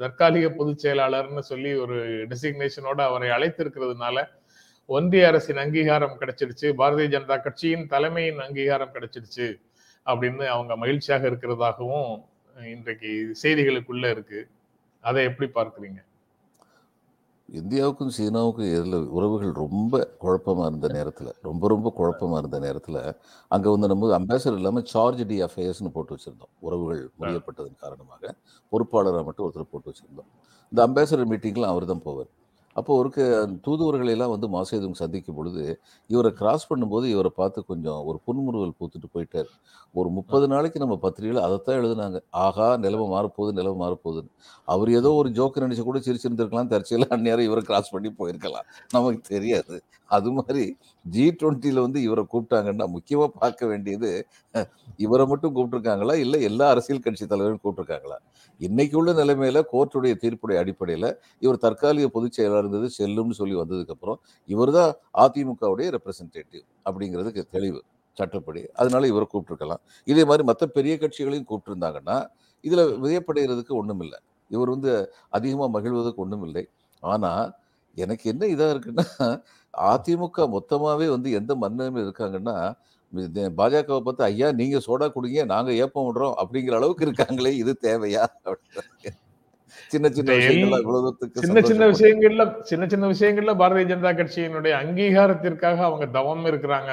[0.00, 1.96] தற்காலிக பொதுச் செயலாளர்னு சொல்லி ஒரு
[2.30, 4.26] டெசிக்னேஷனோட அவரை அழைத்திருக்கிறதுனால
[4.86, 6.66] ஒன்றிய அரசின் அங்கீகாரம் கிடைச்சிருச்சு.
[6.78, 9.46] பாரதிய ஜனதா கட்சியின் தலைமையின் அங்கீகாரம் கிடைச்சிருச்சு
[10.06, 13.10] அப்படின்னு அவங்க மகிழ்ச்சியாக இருக்கிறதாகவும் இன்றைக்கு
[13.42, 14.40] செய்திகளுக்குள்ள இருக்கு.
[15.04, 16.00] அதை எப்படி பார்க்குறீங்க?
[17.48, 23.00] இந்தியாவுக்கும் சீனாவுக்கும் இதில் உறவுகள் ரொம்ப குழப்பமாக இருந்த நேரத்தில் ரொம்ப ரொம்ப குழப்பமாக இருந்த நேரத்தில்
[23.54, 26.52] அங்கே வந்து நம்ம அம்பாசடர் இல்லாமல் சார்ஜ் டி அஃபேர்ஸ்னு போட்டு வச்சுருந்தோம்.
[26.66, 28.34] உறவுகள் முடியப்பட்டதன் காரணமாக
[28.72, 30.30] பொறுப்பாளராக மட்டும் ஒருத்தர் போட்டு வச்சுருந்தோம்.
[30.72, 32.30] இந்த அம்பாசடர் மீட்டிங்லாம் அவர் தான் போவார்.
[32.76, 33.10] அப்போ ஒரு
[33.66, 35.64] தூதுவர்களை எல்லாம் வந்து மாசேதும் சந்திக்கும் பொழுது
[36.10, 39.50] இவரை கிராஸ் பண்ணும்போது இவரை பார்த்து கொஞ்சம் ஒரு புன்முறுவல் பூத்துட்டு போயிட்டார்.
[39.94, 42.18] ஒரு முப்பது நாளைக்கு நம்ம பத்திரிகையில் அதைத்தான் எழுதுனாங்க.
[42.46, 44.32] ஆகா நிலமை மாறப்போகுது நிலமை மாறப்போகுதுன்னு.
[44.68, 48.66] அவர் ஏதோ ஒரு ஜோக்கு நினைச்சு கூட சிரிச்சிருந்திருக்கலாம் தற்செயலாக அந்நேரம் இவரை கிராஸ் பண்ணி போயிருக்கலாம்.
[48.96, 49.76] நமக்கு தெரியாது.
[50.10, 50.64] அது மாதிரி
[51.04, 54.10] ஜி டுவெண்ட்டியில் வந்து இவரை கூப்பிட்டாங்கன்னா முக்கியமாக பார்க்க வேண்டியது
[55.04, 56.14] இவரை மட்டும் கூப்பிட்டுருக்காங்களா?
[56.24, 58.18] இல்லை எல்லா அரசியல் கட்சி தலைவரும் கூப்பிட்டுருக்காங்களா?
[58.60, 61.08] இன்னைக்கு உள்ள நிலைமையில கோர்ட்டுடைய தீர்ப்புடைய அடிப்படையில்
[61.44, 64.18] இவர் தற்காலிக பொதுச் செயலாளர் இருந்தது செல்லும்னு சொல்லி வந்ததுக்கப்புறம்
[64.48, 64.92] இவர் தான்
[65.24, 67.80] அதிமுகவுடைய ரெப்ரசன்டேட்டிவ் அப்படிங்கிறதுக்கு தெளிவு
[68.18, 68.60] சட்டப்படி.
[68.80, 69.82] அதனால இவரை கூப்பிட்டுருக்கலாம்.
[70.06, 72.18] இதே மாதிரி மற்ற பெரிய கட்சிகளையும் கூப்பிட்டுருந்தாங்கன்னா
[72.64, 74.18] இதில் வியப்படைகிறதுக்கு ஒன்றும் இல்லை
[74.50, 74.92] இவர் வந்து
[75.36, 76.64] அதிகமாக மகிழ்வதற்கு ஒன்றும் இல்லை
[77.02, 77.44] ஆனால்
[77.96, 79.06] எனக்கு என்ன இதாக இருக்குன்னா
[79.90, 82.56] அதிமுக மொத்தமாகவே வந்து எந்த மன்னமே இருக்காங்கன்னா
[83.56, 88.24] பாஜகவை பார்த்து ஐயா நீங்க சோடா குடிங்க நாங்க ஏப்பம் விடுறோம் அப்படிங்கிற அளவுக்கு இருக்காங்களே இது தேவையா.
[89.90, 90.32] சின்ன சின்ன
[91.36, 96.92] சின்ன சின்ன விஷயங்கள்ல சின்ன சின்ன விஷயங்கள்ல பாரதிய ஜனதா கட்சியினுடைய அங்கீகாரத்திற்காக அவங்க தவம் இருக்கிறாங்க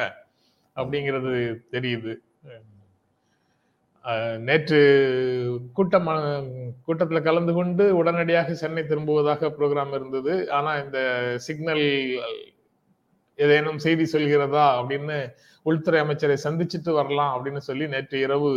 [0.77, 1.31] அப்படிங்கிறது
[1.71, 2.13] தெரியுது
[4.39, 4.79] நேற்று
[5.73, 6.07] கூட்டம்
[6.87, 10.99] கூட்டத்துல கலந்து கொண்டு உடனடியாக சென்னை திரும்புவதாக ப்ரோக்ராம் இருந்தது ஆனா இந்த
[11.39, 11.85] சிக்னல்
[13.43, 15.17] ஏதேனும் செய்தி சொல்கிறதா அப்படின்னு
[15.69, 18.49] உள்துறை அமைச்சரை சந்திச்சுட்டு வரலாம் அப்படின்னு சொல்லி நேற்று இரவு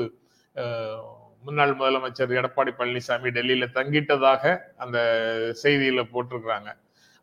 [1.46, 4.42] முன்னாள் முதலமைச்சர் எடப்பாடி பழனிசாமி டெல்லியில தங்கிட்டதாக
[4.82, 4.98] அந்த
[5.62, 6.70] செய்தியில போட்டிருக்கிறாங்க.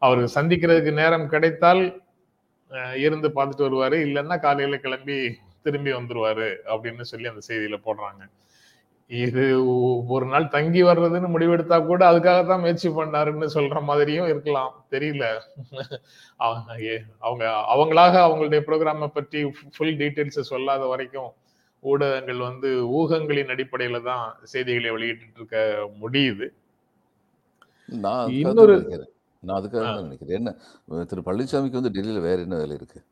[0.01, 1.81] அவருக்கு சந்திக்கிறதுக்கு நேரம் கிடைத்தால்
[3.05, 3.97] இருந்து பார்த்துட்டு வருவாரு.
[4.07, 5.17] இல்லைன்னா காலையில கிளம்பி
[5.65, 8.21] திரும்பி வந்துருவாரு அப்படின்னு சொல்லி அந்த செய்தியில போடுறாங்க.
[9.11, 9.65] இது
[10.07, 14.85] ஒரு நாள் தங்கி வர்றதுன்னு முடிவெடுத்தா கூட அதுக்காக தான் முயற்சி பண்ணாருன்னு சொல்ற மாதிரியும் இருக்கலாம்.
[14.91, 15.39] தெரியல.
[17.17, 21.31] அவங்க அவங்களாக அவங்களுடைய ப்ரோக்ராமை பற்றி ஃபுல் டீட்டெயில்ஸ் சொல்லாத வரைக்கும்
[21.79, 26.49] ஊடகங்கள் வந்து ஊகங்களின் அடிப்படையில தான் செய்திகளை வெளியிட்டு இருக்க முடியுது.
[27.85, 29.09] நான் இன்னொரு- நினைக்கிறேன்.
[29.39, 30.37] நான் அதுக்காக நினைக்கிறேன்.
[30.37, 33.03] என்ன திரு பழனிசாமிக்கு வந்து டெல்லியில வேற என்ன வேலை இருக்கு?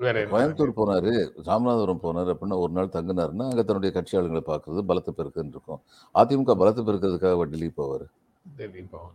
[0.00, 1.12] கோயம்புத்தூர் போனாரு
[1.48, 5.80] ராமநாதபுரம் போனாரு அப்படின்னா ஒரு நாள் தங்கினாருன்னா அங்க தன்னுடைய கட்சி ஆளுங்களை பார்க்கறது பலத்தை பெருக்குன்னு இருக்கும்
[6.14, 8.06] அதிமுக பலத்தை பெருக்கிறதுக்காக டெல்லி போவார்.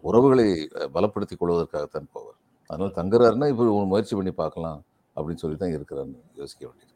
[0.10, 0.48] உறவுகளை
[0.96, 2.40] பலப்படுத்திக் கொள்வதற்காகத்தான் போவார்.
[2.70, 4.80] அதனால தங்குறாருன்னா இப்போ முயற்சி பண்ணி பார்க்கலாம்
[5.16, 6.90] அப்படின்னு சொல்லி தான் இருக்கிறாருன்னு யோசிக்க வேண்டியது.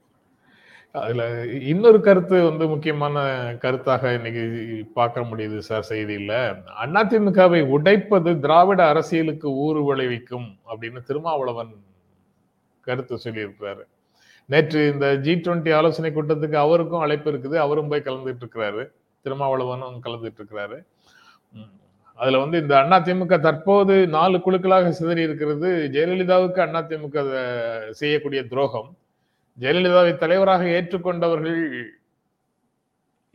[0.96, 1.24] அதுல
[1.72, 3.24] இன்னொரு கருத்து வந்து முக்கியமான
[3.63, 4.44] கருத்தாக இன்னைக்கு
[5.00, 6.34] பார்க்க முடியுது சார் செய்தியில.
[6.84, 11.74] அதிமுகவை உடைப்பது திராவிட அரசியலுக்கு ஊறு விளைவிக்கும் அப்படின்னு திருமாவளவன்
[12.86, 13.84] கருத்து சொல்லியிருக்கிறாரு.
[14.50, 17.56] நேற்று இந்த ஜி டுவெண்ட்டி ஆலோசனை கூட்டத்துக்கு அவருக்கும் அழைப்பு இருக்குது.
[17.65, 18.84] அவரும் போய் கலந்துட்டு இருக்கிறாரு
[19.25, 20.77] திருமாவளவனும் கலந்துட்டு இருக்கிறாரு
[21.56, 21.72] உம்.
[22.20, 25.70] அதுல வந்து இந்த அண்ணா திமுக தற்போது நாலு குழுக்களாக சிதறி இருக்கிறது.
[25.96, 27.18] ஜெயலலிதாவுக்கு அண்ணா திமுக
[28.01, 28.90] செய்யக்கூடிய துரோகம்.
[29.57, 31.62] ஜெயலலிதாவை தலைவராக ஏற்றுக்கொண்டவர்கள்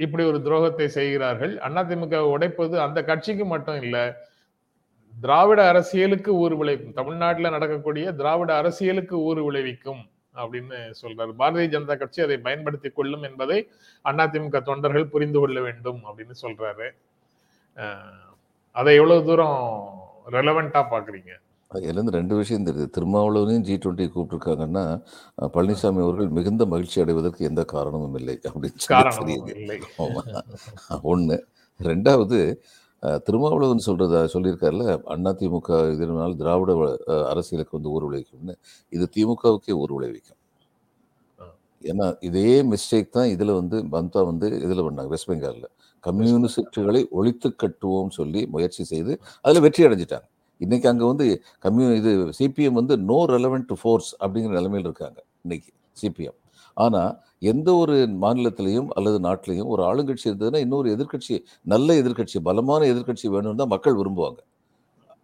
[0.04, 1.52] இப்படி ஒரு துரோகத்தை செய்கிறார்கள்.
[1.68, 4.04] அதிமுக உடைப்பது அந்த கட்சிக்கு மட்டும் இல்லை
[5.20, 6.94] திராவிட அரசியலுக்கு ஊறு விளைவிக்கும்.
[6.94, 10.02] தமிழ்நாட்டில் நடக்கக்கூடிய திராவிட அரசியலுக்கு ஊறு விளைவிக்கும்
[10.36, 11.32] அப்படின்னு சொல்றாரு.
[11.38, 13.68] பாரதிய ஜனதா கட்சி அதை பயன்படுத்திக் கொள்ளும் என்பதை
[14.04, 16.88] அதிமுக தொண்டர்கள் புரிந்து கொள்ள வேண்டும் அப்படின்னு சொல்றாரு.
[18.72, 19.60] அதை எவ்வளவு தூரம்
[20.30, 21.32] ரெலவெண்டா பாக்குறீங்க?
[21.74, 22.86] அதுலேருந்து ரெண்டு விஷயம் தெரியுது.
[22.96, 24.84] திருமாவளவனையும் ஜி டுவெண்ட்டி கூப்பிட்டுருக்காங்கன்னா
[25.54, 29.80] பழனிசாமி அவர்கள் மிகுந்த மகிழ்ச்சி அடைவதற்கு எந்த காரணமும் இல்லை அப்படின்னு சொல்லி தெரியுது.
[31.12, 31.38] ஒண்ணு.
[31.80, 32.38] ரெண்டாவது
[33.26, 34.86] திருமாவளவன் சொல்றத சொல்லியிருக்காருல்ல
[35.30, 36.72] அதிமுக இதனால் திராவிட
[37.32, 38.54] அரசியலுக்கு வந்து ஊர் விளைவிக்கும்னு.
[38.92, 40.38] இது திமுகவுக்கே ஊர் விளைவிக்கும்.
[41.84, 45.68] ஏன்னா இதே மிஸ்டேக் தான் இதுல வந்து மம்தா வந்து இதுல பண்ணாங்க வெஸ்ட் பெங்கால்ல
[46.04, 49.12] கம்யூனிஸ்டுகளை ஒழித்து கட்டுவோம் சொல்லி முயற்சி செய்து
[49.44, 50.26] அதுல வெற்றி அடைஞ்சிட்டாங்க.
[50.60, 51.26] இன்னைக்கு அங்க வந்து
[51.64, 56.38] கம்யூ இது சிபிஎம் வந்து நோ ரெலவெண்ட் ஃபோர்ஸ் அப்படிங்கிற நிலைமையில் இருக்காங்க இன்னைக்கு சிபிஎம்
[56.76, 57.12] ஆனால்
[57.52, 61.36] எந்த ஒரு மாநிலத்திலையும் அல்லது நாட்டிலையும் ஒரு ஆளுங்கட்சி இருந்ததுன்னா இன்னொரு எதிர்க்கட்சி
[61.72, 64.40] நல்ல எதிர்கட்சி பலமான எதிர்க்கட்சி வேணும்னு தான் மக்கள் விரும்புவாங்க.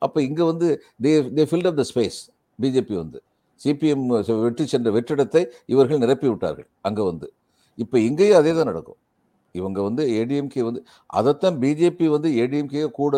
[0.03, 0.69] அப்போ இங்கே வந்து
[1.05, 2.19] they they filled up the space
[2.59, 3.19] BJP வந்து.
[3.61, 4.07] சிபிஎம்
[4.47, 5.43] வெற்றி சென்ற வெற்றிடத்தை
[5.75, 7.29] இவர்கள் நிரப்பி விட்டார்கள் அங்கே வந்து.
[7.79, 8.99] இப்போ இங்கேயும் அதே தான் நடக்கும்.
[9.61, 10.81] இவங்க வந்து ஏடிஎம்கே வந்து
[11.19, 13.15] அதைத்தான் பிஜேபி வந்து ஏடிஎம்கே கூட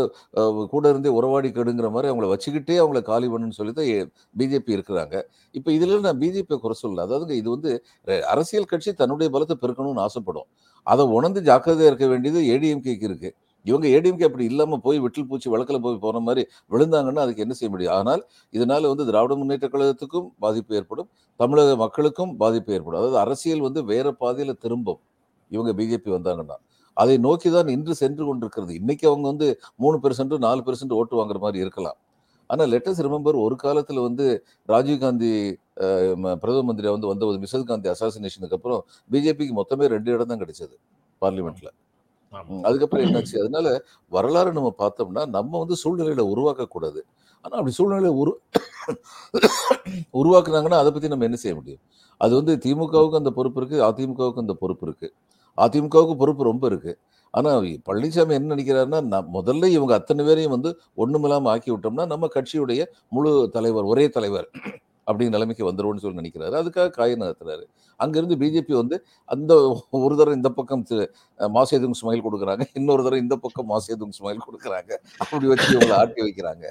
[0.74, 3.90] கூட இருந்தே உறவாடி கெடுங்கிற மாதிரி அவங்கள வச்சுக்கிட்டே அவங்கள காலி பண்ணுன்னு சொல்லி தான்
[4.40, 5.16] பிஜேபி இருக்கிறாங்க.
[5.58, 7.04] இப்போ இதில் நான் பிஜேபியை குறை சொல்லல.
[7.08, 7.70] அதாவது இது வந்து
[8.34, 10.48] அரசியல் கட்சி தன்னுடைய பலத்தை பெருக்கணும்னு ஆசைப்படும்.
[10.86, 13.34] அதை உணர்ந்து ஜாக்கிரதையாக இருக்க வேண்டியது ஏடிஎம்கேக்கு இருக்குது
[13.66, 17.70] இவங்க ஏடிஎம்கே அப்படி இல்லாமல் போய் விட்டில் பூச்சி வழக்கில் போய் போன மாதிரி விழுந்தாங்கன்னா அதுக்கு என்ன செய்ய
[17.72, 17.94] முடியும்?
[17.98, 18.22] ஆனால்
[18.56, 21.08] இதனால் வந்து திராவிட முன்னேற்ற கழகத்துக்கும் பாதிப்பு ஏற்படும்.
[21.40, 23.00] தமிழக மக்களுக்கும் பாதிப்பு ஏற்படும்.
[23.00, 25.00] அதாவது அரசியல் வந்து வேறு பாதையில் திரும்பும்.
[25.54, 26.58] இவங்க பிஜேபி வந்தாங்கன்னா
[26.96, 28.72] அதை நோக்கி தான் இன்று சென்று கொண்டிருக்கிறது.
[28.80, 29.48] இன்னைக்கு அவங்க வந்து
[29.82, 31.98] மூணு பெர்சன்ட் நாலு பெர்சன்ட் ஓட்டு வாங்குற மாதிரி இருக்கலாம்.
[32.50, 34.26] ஆனால் லெட்டஸ் ரிமெம்பர் ஒரு காலத்தில் வந்து
[34.72, 35.32] ராஜீவ்காந்தி
[36.42, 38.80] பிரதம மந்திரியா வந்து வந்த ஒரு மிசல் காந்தி அசாசினேஷனுக்கு அப்புறம்
[39.14, 40.74] பிஜேபிக்கு மொத்தமே ரெண்டு இடம் தான் கிடைச்சது
[41.22, 41.70] பார்லிமெண்ட்ல
[42.68, 43.36] அதுக்கப்புறம் என்னாச்சு?
[43.42, 43.66] அதனால
[44.12, 47.00] வரலாறு நம்ம பார்த்தோம்னா நம்ம வந்து சூழ்நிலையில உருவாக்கக்கூடாது.
[47.44, 48.32] ஆனா அப்படி சூழ்நிலை உரு
[50.20, 51.82] உருவாக்குனாங்கன்னா அதை பத்தி நம்ம என்ன செய்ய முடியும்?
[52.20, 55.08] அது வந்து திமுகவுக்கு அந்த பொறுப்பு இருக்கு அதிமுகவுக்கு அந்த பொறுப்பு இருக்கு.
[55.64, 56.92] அதிமுகவுக்கு பொறுப்பு ரொம்ப இருக்கு.
[57.34, 60.70] ஆனால் பழனிசாமி என்ன நினைக்கிறாருன்னா நான் முதல்ல இவங்க அத்தனை பேரையும் வந்து
[61.02, 62.84] ஒன்றுமில்லாமல் ஆக்கி விட்டோம்னா நம்ம கட்சியுடைய
[63.16, 64.46] முழு தலைவர் ஒரே தலைவர்
[65.08, 66.54] அப்படிங்கிற நிலைமைக்கு வந்துடுவோம்னு சொல்லி நினைக்கிறாரு.
[66.60, 67.64] அதுக்காக காய நகர்த்துறாரு.
[68.00, 68.96] அங்கிருந்து பிஜேபி வந்து
[69.34, 69.52] அந்த
[70.06, 70.82] ஒரு தடவை இந்த பக்கம்
[71.56, 72.64] மாசேதுங் ஸ்மைல் கொடுக்குறாங்க.
[72.80, 74.92] இன்னொரு தடவை இந்த பக்கம் மாசேதுங் ஸ்மைல் கொடுக்குறாங்க.
[75.22, 76.64] அப்படி வச்சு இவங்களை ஆட்டி வைக்கிறாங்க.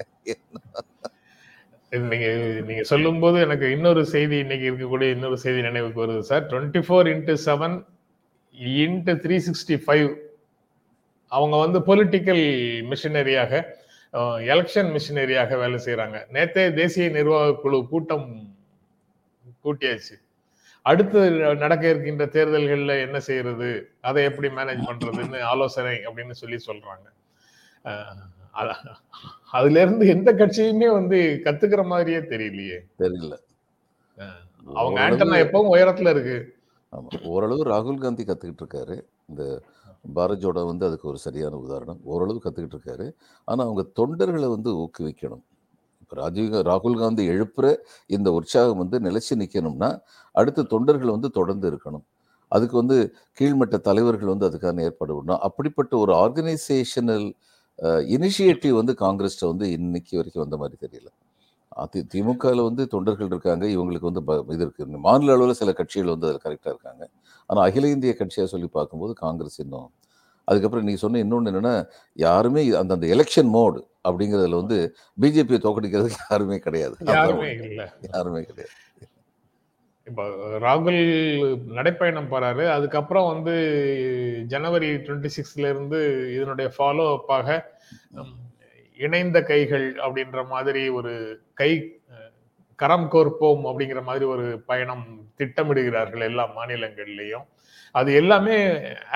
[2.12, 2.26] நீங்க
[2.68, 6.44] நீங்க சொல்லும் சொல்லும்போது எனக்கு இன்னொரு செய்தி இன்னைக்கு இருக்கக்கூடிய இன்னொரு செய்தி நினைவுக்கு வருது sir.
[6.50, 7.76] Twenty four into seven
[8.58, 10.08] into three sixty five
[11.26, 12.44] அவங்க வந்து பொலிட்டிக்கல்
[12.90, 13.62] மிஷினரியாக
[14.52, 18.56] எலெக்ஷன் மிஷினரியாக வேலை செய்யறாங்க நேத்தே தேசிய நிர்வாக குழு கூட்டம்
[19.64, 20.16] கூட்டியாச்சு.
[20.82, 21.20] அடுத்து
[21.54, 27.06] நடக்க இருக்கின்ற தேர்தல்கள்ல என்ன செய்யறது அதை எப்படி மேனேஜ் பண்றதுன்னு ஆலோசனை அப்படின்னு சொல்லி சொல்றாங்க.
[29.50, 32.78] அதுல இருந்து எந்த கட்சியுமே வந்து கத்துக்கிற மாதிரியே தெரியலையே.
[33.02, 33.34] தெரியல.
[34.74, 36.38] அவங்க ஆண்டனா எப்பவும் உயரத்துல இருக்கு.
[36.92, 37.08] ஆமா.
[37.32, 38.96] ஓரளவு ராகுல் காந்தி கத்துக்கிட்டு இருக்காரு.
[39.28, 39.42] இந்த
[40.16, 42.00] பாரத் ஜோடோ வந்து அதுக்கு ஒரு சரியான உதாரணம்.
[42.04, 43.06] ஓரளவு கத்துக்கிட்டு இருக்காரு.
[43.48, 45.42] ஆனா அவங்க தொண்டர்களை வந்து ஊக்குவிக்கணும்.
[46.02, 47.66] இப்போ ராஜீவ் ராகுல் காந்தி எழுப்புற
[48.16, 49.90] இந்த உற்சாகம் வந்து நிலைச்சு நிக்கணும்னா
[50.34, 52.04] அடுத்த தொண்டர்கள் வந்து தொடர்ந்து இருக்கணும்.
[52.52, 52.98] அதுக்கு வந்து
[53.40, 57.26] கீழ்மட்ட தலைவர்கள் வந்து அதுக்கான ஏற்பாடு பண்ணணும் அப்படிப்பட்ட ஒரு ஆர்கனைசேஷனல்
[58.16, 61.08] இனிஷியேட்டிவ் வந்து காங்கிரஸ்ல வந்து இன்னைக்கு வரைக்கும் வந்த மாதிரி தெரியல.
[61.78, 63.64] அதி திமுகவில் வந்து தொண்டர்கள் இருக்காங்க.
[63.74, 64.22] இவங்களுக்கு வந்து
[64.56, 64.84] இது இருக்கு.
[65.06, 67.04] மாநில அளவில் சில கட்சிகள் வந்து அதில் கரெக்டாக இருக்காங்க.
[67.50, 69.88] ஆனால் அகில இந்திய கட்சியாக சொல்லி பார்க்கும்போது காங்கிரஸ் இன்னும்.
[70.48, 71.74] அதுக்கப்புறம் நீ சொன்ன இன்னொன்று என்னன்னா
[72.18, 74.78] யாருமே அந்த அந்த எலெக்ஷன் மோடு அப்படிங்கிறதுல வந்து
[75.18, 76.96] பிஜேபியை தோக்கடிக்கிறதுக்கு யாருமே கிடையாது.
[77.10, 77.52] யாருமே உண்மை.
[77.68, 77.82] இல்ல.
[78.10, 78.74] யாருமே கிடையாது.
[80.06, 80.22] இப்ப
[80.60, 81.00] ராகுல்
[81.76, 82.64] நடைப்பயணம் போறாரு.
[82.76, 83.54] அதுக்கப்புறம் வந்து
[84.48, 86.00] ஜனவரி டுவெண்ட்டி சிக்ஸ்ல இருந்து
[86.36, 87.48] இதனுடைய ஃபாலோ அப்பாக
[89.04, 91.12] இணைந்த கைகள் அப்படின்ற மாதிரி ஒரு
[91.60, 91.70] கை
[92.78, 95.06] கரம் கோர்ப்போம் அப்படிங்கிற மாதிரி ஒரு பயணம்
[95.38, 97.46] திட்டமிடுகிறார்கள் எல்லா மாநிலங்கள்லையும்.
[97.94, 98.56] அது எல்லாமே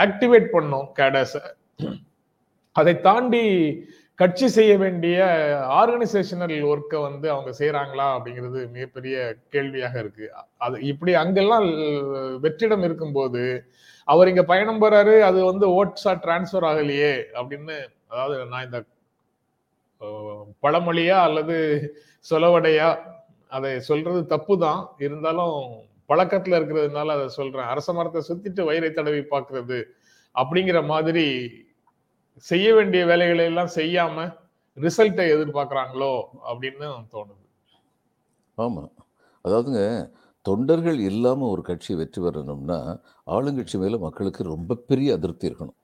[0.04, 1.34] ஆக்டிவேட் பண்ணும் கேடஸ
[2.76, 3.42] அதை தாண்டி
[4.18, 5.18] கட்சி செய்ய வேண்டிய
[5.80, 9.16] ஆர்கனைசேஷனல் ஒர்க்கை வந்து அவங்க செய்யறாங்களா அப்படிங்கிறது மிகப்பெரிய
[9.54, 10.26] கேள்வியாக இருக்கு.
[10.64, 11.66] அது இப்படி அங்கெல்லாம்
[12.44, 13.42] வெற்றிடம் இருக்கும்போது
[14.08, 17.76] அவர் இங்க பயணம் போறாரு அது வந்து ஓட்ஸா டிரான்ஸ்ஃபர் ஆகலையே அப்படின்னு
[18.12, 18.80] அதாவது நான் இந்த
[20.64, 21.56] பழமொழியா அல்லது
[22.30, 22.88] சொலவடையா?
[23.56, 25.56] அதை சொல்றது தப்பு தான் இருந்தாலும்
[26.10, 27.68] பழக்கத்துல இருக்கிறதுனால அதை சொல்றேன்.
[27.72, 29.78] அரச மரத்தை சுத்திட்டு வயிறை தடவி பார்க்கறது
[30.34, 31.26] அப்படிங்கிற மாதிரி
[32.50, 34.26] செய்ய வேண்டிய வேலைகளை எல்லாம் செய்யாம
[34.76, 36.12] ரிசல்ட்டை எதிர்பார்க்குறாங்களோ
[36.50, 37.42] அப்படின்னு தோணுது.
[38.58, 38.90] ஆமாம்
[39.44, 39.82] அதாவதுங்க
[40.46, 42.78] தொண்டர்கள் இல்லாமல் ஒரு கட்சி வெற்றி பெறணும்னா
[43.34, 45.78] ஆளுங்கட்சி மேலே மக்களுக்கு ரொம்ப பெரிய அதிருப்தி இருக்கணும்.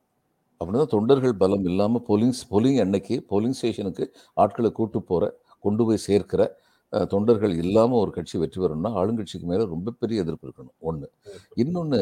[0.61, 4.05] அப்படின்னா தொண்டர்கள் பலம் இல்லாமல் போலிங் போலிங் அன்னைக்கு போலிங் ஸ்டேஷனுக்கு
[4.43, 5.27] ஆட்களை கூட்டு போகிற
[5.65, 6.43] கொண்டு போய் சேர்க்கிற
[7.13, 10.75] தொண்டர்கள் இல்லாமல் ஒரு கட்சி வெற்றி பெறணும்னா ஆளுங்கட்சிக்கு மேலே ரொம்ப பெரிய எதிர்ப்பு இருக்கணும்.
[10.89, 11.07] ஒன்று
[11.63, 11.99] இன்னொன்று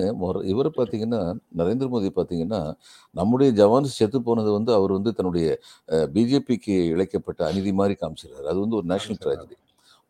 [0.52, 1.20] இவர் பார்த்தீங்கன்னா
[1.60, 2.60] நரேந்திர மோடி பார்த்தீங்கன்னா
[3.18, 5.46] நம்முடைய ஜவான்ஸ் செத்து போனது வந்து அவர் வந்து தன்னுடைய
[6.16, 8.46] பிஜேபிக்கு இழைக்கப்பட்ட அநீதி மாதிரி காமிச்சிருக்காரு.
[8.52, 9.56] அது வந்து ஒரு நேஷனல் ட்ராஜடி.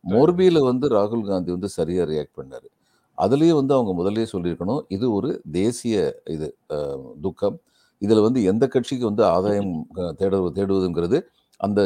[0.05, 2.69] மோர்பியில் வந்து ராகுல் காந்தி வந்து சரியாக ரியாக்ட் பண்ணார்.
[3.19, 5.97] அதுலேயே வந்து அவங்க முதல்லயே சொல்லியிருக்கணும் இது ஒரு தேசிய
[6.35, 6.49] இது
[7.27, 7.59] துக்கம்.
[8.07, 9.73] இதில் வந்து எந்த கட்சிக்கு வந்து ஆதாயம்
[10.21, 11.19] தேட தேடுவதுங்கிறது
[11.61, 11.81] அந்த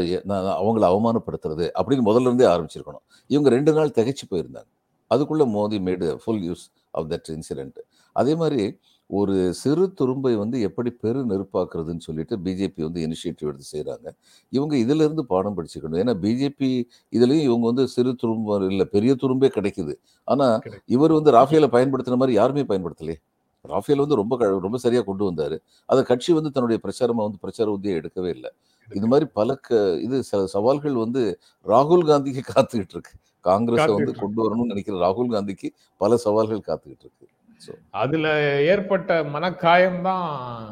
[0.60, 3.04] அவங்கள அவமானப்படுத்துறது அப்படின்னு முதல்ல இருந்தே ஆரம்பிச்சிருக்கணும்.
[3.30, 4.70] இவங்க ரெண்டு நாள் திகைச்சு போயிருந்தாங்க.
[5.10, 6.64] அதுக்குள்ளே Modi made full use
[6.98, 7.78] of that incident
[8.16, 8.64] அதே மாதிரி
[9.10, 14.08] ஒரு சிறு துரும்பை வந்து எப்படி பெரு நெருப்பாக்குறதுன்னு சொல்லிட்டு பிஜேபி வந்து இனிஷியேட்டிவ் எடுத்து செய்கிறாங்க
[14.52, 15.98] இவங்க இதுல இருந்து பாடம் படிச்சுக்கணும்.
[16.02, 16.70] ஏன்னா பிஜேபி
[17.16, 19.94] இதுலயும் இவங்க வந்து சிறு துரும்பு இல்ல பெரிய துரும்பே கிடைக்குது.
[20.28, 20.86] ஆனா கிடைக்குது.
[20.96, 23.18] இவர் வந்து ராஃபேலை பயன்படுத்தின மாதிரி யாருமே பயன்படுத்தலையே.
[23.68, 25.58] ராஃபேல் வந்து ரொம்ப ரொம்ப சரியா கொண்டு வந்தாரு.
[25.86, 28.50] அதை கட்சி வந்து தன்னுடைய பிரச்சாரமா வந்து பிரச்சார உத்தியை எடுக்கவே இல்லை.
[28.90, 33.12] இது மாதிரி பல க இது சில சவால்கள் வந்து ராகுல் காந்திக்கு காத்துக்கிட்டு இருக்கு.
[33.40, 37.28] காங்கிரஸை வந்து கொண்டு வரணும்னு நினைக்கிற ராகுல் காந்திக்கு பல சவால்கள் காத்துக்கிட்டு இருக்கு.
[37.90, 38.28] அதுல
[38.62, 40.66] ஏற்பட்ட மனக்காயம்தான்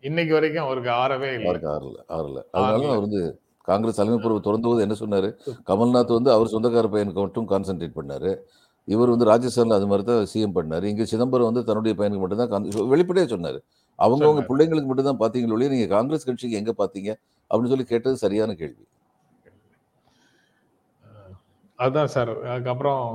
[0.00, 1.46] இன்னைக்கு வரைக்கும் அவருக்கு ஆறவே இல்லை.
[1.46, 2.42] அவருக்கு ஆறல ஆறல.
[2.50, 2.86] அதனால.
[2.86, 5.34] அவர் வந்து காங்கிரஸ் தலைமை பொறுப்பு திறந்த போது என்ன சொன்னாரு?
[5.66, 8.36] கமல்நாத் வந்து அவர் சொந்தக்கார பையனுக்கு மட்டும் கான்சென்ட்ரேட் பண்ணாரு.
[8.88, 10.84] இவர் வந்து ராஜஸ்தான்ல அது மாதிரி தான் சிஎம் பண்ணாரு.
[10.92, 13.58] இங்க சிதம்பரம் வந்து தன்னுடைய பையனுக்கு மட்டும் தான் வெளிப்படையா சொன்னாரு.
[13.98, 14.42] அவங்கவங்க.
[14.50, 17.10] பிள்ளைங்களுக்கு மட்டும் தான் பாத்தீங்களே ஒழிய நீங்க காங்கிரஸ் கட்சிக்கு எங்க பாத்தீங்க?
[17.50, 18.84] அப்படின்னு சொல்லி கேட்டது சரியான கேள்வி.
[21.78, 22.32] அதுதான் சார்.
[22.52, 23.06] அதுக்கப்புறம்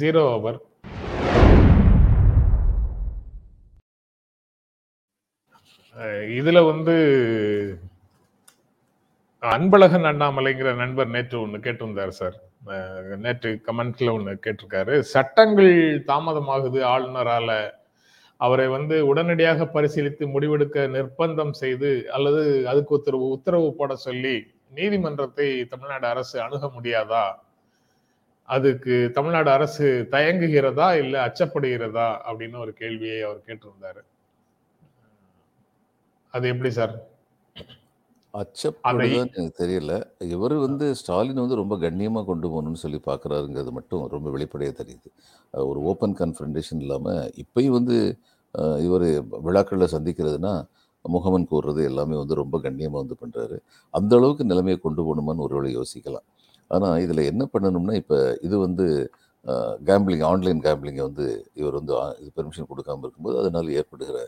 [0.00, 0.60] ஜீரோ ஓவர்
[6.36, 6.94] இதுல வந்து
[9.52, 12.36] அன்பழகன் அண்ணாமலைங்கிற நண்பர் நேற்று ஒன்று கேட்டிருந்தார் சார்.
[13.16, 14.98] நேற்று கமெண்ட்ல ஒன்று கேட்டிருக்காரு.
[15.14, 15.72] சட்டங்கள்
[16.06, 17.50] தாமதமாகுது ஆளுநரால.
[18.36, 24.36] அவரை வந்து உடனடியாக பரிசீலித்து முடிவெடுக்க நிர்பந்தம் செய்து அல்லது அதுக்கு உத்தரவு உத்தரவு போட சொல்லி
[24.74, 27.26] நீதிமன்றத்தை தமிழ்நாடு அரசு அணுக முடியாதா?
[28.48, 32.08] அதுக்கு தமிழ்நாடு அரசு தயங்குகிறதா இல்லை அச்சப்படுகிறதா?
[32.30, 34.02] அப்படின்னு ஒரு கேள்வியை அவர் கேட்டிருந்தாரு.
[36.34, 36.94] அது எப்படி சார்?
[38.40, 39.92] அச்சப்படுதான்னு எனக்கு தெரியல.
[40.34, 45.08] இவர் வந்து ஸ்டாலின் வந்து ரொம்ப கண்ணியமா கொண்டு போகணும்னு சொல்லி பார்க்கறாருங்கிறது மட்டும் ரொம்ப வெளிப்படையா தெரியுது.
[45.70, 47.96] ஒரு ஓப்பன் கன்ஃபரன்டேஷன் இல்லாம இப்பயும் வந்து
[48.86, 49.06] இவர்
[49.46, 50.54] விழாக்களில் சந்திக்கிறதுனா
[51.04, 53.56] முகமன் கூறுறது எல்லாமே வந்து ரொம்ப கண்ணியமாக வந்து பண்ணுறாரு
[53.94, 56.26] அந்த அளவுக்கு நிலைமையை கொண்டு போகணுமான்னு ஒருவேளை யோசிக்கலாம்.
[56.70, 58.86] ஆனால் இதில் என்ன பண்ணணும்னா இப்போ இது வந்து
[59.88, 61.26] கேம்பிளிங் ஆன்லைன் கேம்பிளிங்கை வந்து
[61.60, 64.18] இவர் வந்து இது பெர்மிஷன் கொடுக்காம இருக்கும்போது அதனால் ஏற்படுகிற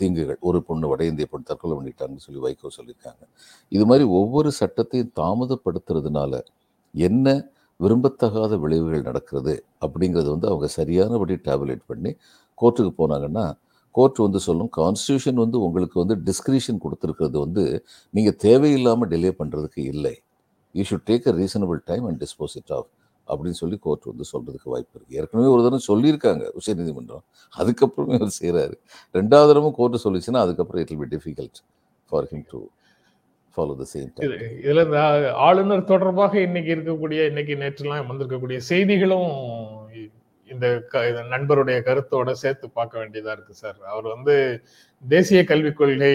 [0.00, 3.22] தீங்குகள் ஒரு பொண்ணு வட இந்திய பொண்ணு தற்கொலை பண்ணிட்டாங்கன்னு சொல்லி வைகோ சொல்லியிருக்காங்க.
[3.72, 6.40] இது மாதிரி ஒவ்வொரு சட்டத்தையும் தாமதப்படுத்துறதுனால
[6.94, 7.26] என்ன
[7.80, 9.54] விரும்பத்தகாத விளைவுகள் நடக்கிறது
[9.84, 12.12] அப்படிங்கிறது வந்து அவங்க சரியானபடி டேப்லேட் பண்ணி
[12.60, 13.46] கோர்ட்டுக்கு போனாங்கன்னா
[13.94, 17.64] கோர்ட் வந்து சொல்லும் கான்ஸ்டியூஷன் வந்து உங்களுக்கு வந்து டிஸ்கிரிஷன் கொடுத்துருக்கிறது வந்து
[18.14, 20.14] நீங்கள் தேவையில்லாமல் டிலே பண்ணுறதுக்கு இல்லை.
[20.74, 22.88] You should take a reasonable time and dispose it of
[23.28, 27.24] அப்படின்னு சொல்லி கோர்ட் வந்து சொல்கிறதுக்கு வாய்ப்பு இருக்குது ஏற்கனவே ஒரு தடவை சொல்லியிருக்காங்க உச்சநீதிமன்றம்.
[27.52, 28.74] அதுக்கப்புறமே அவர் செய்கிறாரு
[29.14, 31.60] ரெண்டாவது தடவை கோர்ட்டு சொல்லிச்சுன்னா அதுக்கப்புறம் it be difficult
[32.10, 32.60] for him to
[33.56, 34.98] follow the same time இது- இந்த
[35.40, 39.30] ஆளுநர் தொடர்பாக இன்னைக்கு இருக்கக்கூடிய இன்னைக்கு நேற்றுலாம் வந்திருக்கக்கூடிய செய்திகளும்
[40.48, 43.78] இந்த க- நண்பருடைய கருத்தோட சேர்த்து பார்க்க வேண்டியதா இருக்கு சார்.
[43.84, 44.34] அவர் வந்து
[45.02, 46.14] தேசிய கல்விக் கொள்கை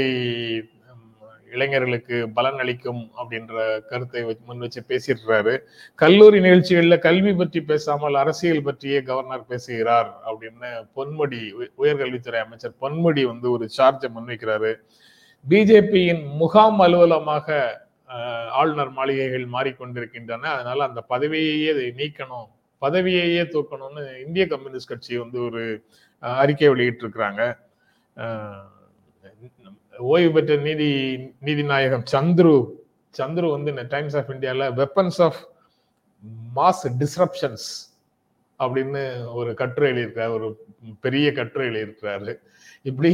[1.54, 5.60] இளைஞர்களுக்கு பலன் அளிக்கும் அப்படின்ற கருத்தை வச்சு- முன் வச்சு பேசிடுறாரு
[5.96, 13.24] கல்லூரி நிகழ்ச்சிகள்ல கல்வி பற்றி பேசாமல் அரசியல் பற்றியே கவர்னர் பேசுகிறார் அப்படின்னு பொன்முடி உய- உயர்கல்வித்துறை அமைச்சர் பொன்முடி
[13.24, 14.74] வந்து ஒரு சார்ஜை முன்வைக்கிறாரு
[15.50, 17.82] பிஜேபியின் முகாம் அலுவலமாக
[18.52, 20.42] ஆளுநர் மாளிகைகள் மாறிக்கொண்டிருக்கின்றன.
[20.42, 22.48] அதனால அந்த பதவியையே நீக்கணும்
[22.82, 25.84] பதவியையே தூக்கணும்னு இந்திய கம்யூனிஸ்ட் கட்சி வந்து ஒரு
[26.20, 27.58] அறிக்கை வெளியிட்டிருக்கிறாங்க.
[29.98, 30.90] ஓய்வு பெற்ற நீதி
[31.46, 32.56] நீதிநாயகம் சந்துரு
[33.18, 35.40] சந்துரு வந்து இந்த டைம்ஸ் ஆஃப் இந்தியால வெப்பன்ஸ் ஆஃப்
[36.56, 37.68] மாஸ் டிஸ்ரப்ஷன்ஸ்
[38.60, 40.66] அப்படின்னு ஒரு கட்டுரை எழுதியிருக்காரு ஒரு
[41.00, 42.40] பெரிய கட்டுரை எழுதியிருக்கிறாரு.
[42.82, 43.12] இப்படி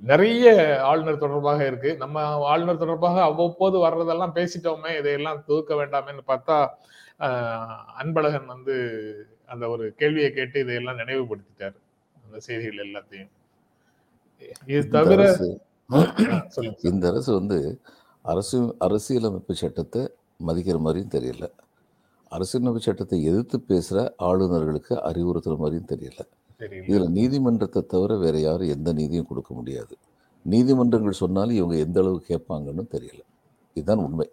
[0.00, 0.44] நிறைய
[0.82, 1.96] ஆளுநர் தொடர்பாக இருக்கு.
[1.96, 6.68] நம்ம ஆளுநர் தொடர்பாக அவ்வப்போது வர்றதெல்லாம் பேசிட்டோமே இதையெல்லாம் தூக்க வேண்டாமேன்னு பார்த்தா
[8.02, 8.76] அன்பழகன் வந்து
[9.46, 11.78] அந்த ஒரு கேள்வியை கேட்டு இதையெல்லாம் நினைவுபடுத்திட்டாரு
[12.24, 13.30] அந்த செய்திகள் எல்லாத்தையும்.
[14.66, 15.22] இது தவிர
[16.82, 17.80] இந்த அரசு வந்து
[18.22, 20.08] அரசு அரசியலமைப்பு சட்டத்தை
[20.46, 21.50] மதிக்கிற மாதிரியும் தெரியல.
[22.28, 26.20] அரசியலமைப்பு சட்டத்தை எதிர்த்து பேசுகிற ஆளுநர்களுக்கு அறிவுறுத்துற மாதிரியும் தெரியல.
[26.88, 29.96] இதில் நீதிமன்றத்தை தவிர வேற யாரும் எந்த நீதியும் கொடுக்க முடியாது.
[30.42, 33.20] நீதிமன்றங்கள் சொன்னாலும் இவங்க எந்த அளவு கேட்பாங்கன்னு தெரியல.
[33.74, 34.28] இதுதான் உண்மை.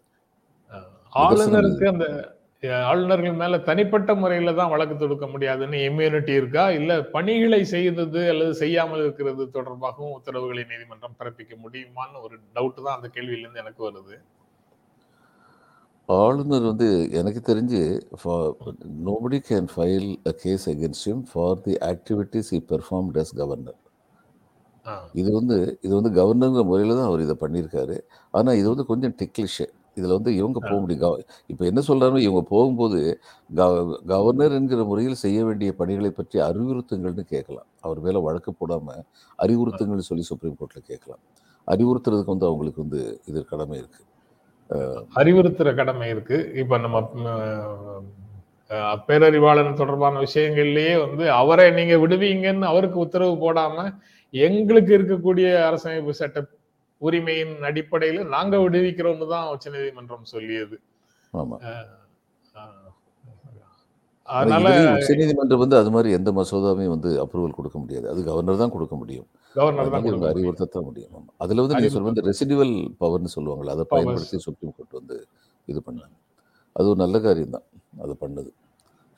[1.13, 2.36] ஆளுநருக்கு அந்த
[2.89, 6.63] ஆளுநர்கள் மேல தனிப்பட்ட முறையில தான் வழக்கு தொடுக்க முடியாதுன்னு இம்யூனிட்டி இருக்கா?
[6.79, 13.09] இல்ல பணிகளை செய்தது அல்லது செய்யாமல் இருக்கிறது தொடர்பாகவும் உத்தரவுகளை நீதிமன்றம் பிறப்பிக்க முடியுமான்னு ஒரு டவுட் தான் அந்த
[13.17, 14.17] கேள்வியிலிருந்து எனக்கு வருது.
[16.09, 16.87] ஆளுநர் வந்து
[17.19, 17.81] எனக்கு தெரிஞ்சு
[19.07, 23.79] nobody can file a case against him for the activities he performed as governor
[25.19, 27.95] இது வந்து இது வந்து கவர்னருங்கிற முறையில் தான் அவர் இதை பண்ணியிருக்காரு.
[28.33, 29.65] ஆனால் இது வந்து கொஞ்சம் டிக்லிஷு
[29.97, 31.03] இதில் வந்து இவங்க போக முடியும்.
[31.05, 31.15] கவ
[31.51, 32.99] இப்போ என்ன சொல்கிறாரு இவங்க போகும்போது
[33.59, 33.71] கவ
[34.13, 37.69] கவர்னர் என்கிற முறையில் செய்ய வேண்டிய பணிகளை பற்றி அறிவுறுத்துங்கள்னு கேட்கலாம்.
[37.85, 39.03] அவர் மேலே வழக்கு போடாமல்
[39.45, 41.23] அறிவுறுத்துங்கள்னு சொல்லி சுப்ரீம் கோர்ட்டில் கேட்கலாம்.
[41.67, 44.05] அறிவுறுத்துறதுக்கு வந்து அவங்களுக்கு வந்து இது கடமை இருக்குது
[45.19, 46.37] அறிவுறுத்துற கடமை இருக்கு.
[46.61, 46.97] இப்ப நம்ம
[49.07, 53.85] பேரறிவாளன் தொடர்பான விஷயங்கள்லயே வந்து அவரை நீங்க விடுவீங்கன்னு அவருக்கு உத்தரவு போடாம
[54.33, 56.41] எங்களுக்கு இருக்கக்கூடிய அரசமைப்பு சட்ட
[57.01, 60.77] உரிமையின் அடிப்படையில நாங்க விடுவிக்கிறோம்னு தான் உச்சநீதிமன்றம் சொல்லியது.
[61.33, 61.87] ஆமாம் அஹ்,
[64.27, 68.05] அதனால உச்சநீதிமன்றம் வந்து அது மாதிரி எந்த மசோதாவையும் வந்து அப்ரூவல் கொடுக்க முடியாது.
[68.11, 69.27] அது கவர்னர் தான் கொடுக்க முடியும்.
[69.55, 69.91] கவர்னர்
[70.47, 71.13] கொடுக்க முடியும்.
[71.43, 73.85] அதுல வந்து நீங்க சொல்ற இந்த ரெசிடுவல் பவர்னு சொல்லுவாங்கல்ல அதை.
[73.93, 75.17] பயன்படுத்தி சுப்ரீம் கோர்ட் வந்து
[75.67, 76.15] இது பண்ணாங்க.
[76.75, 77.67] அது ஒரு நல்ல காரியம் தான்.
[78.03, 78.49] அது பண்ணது.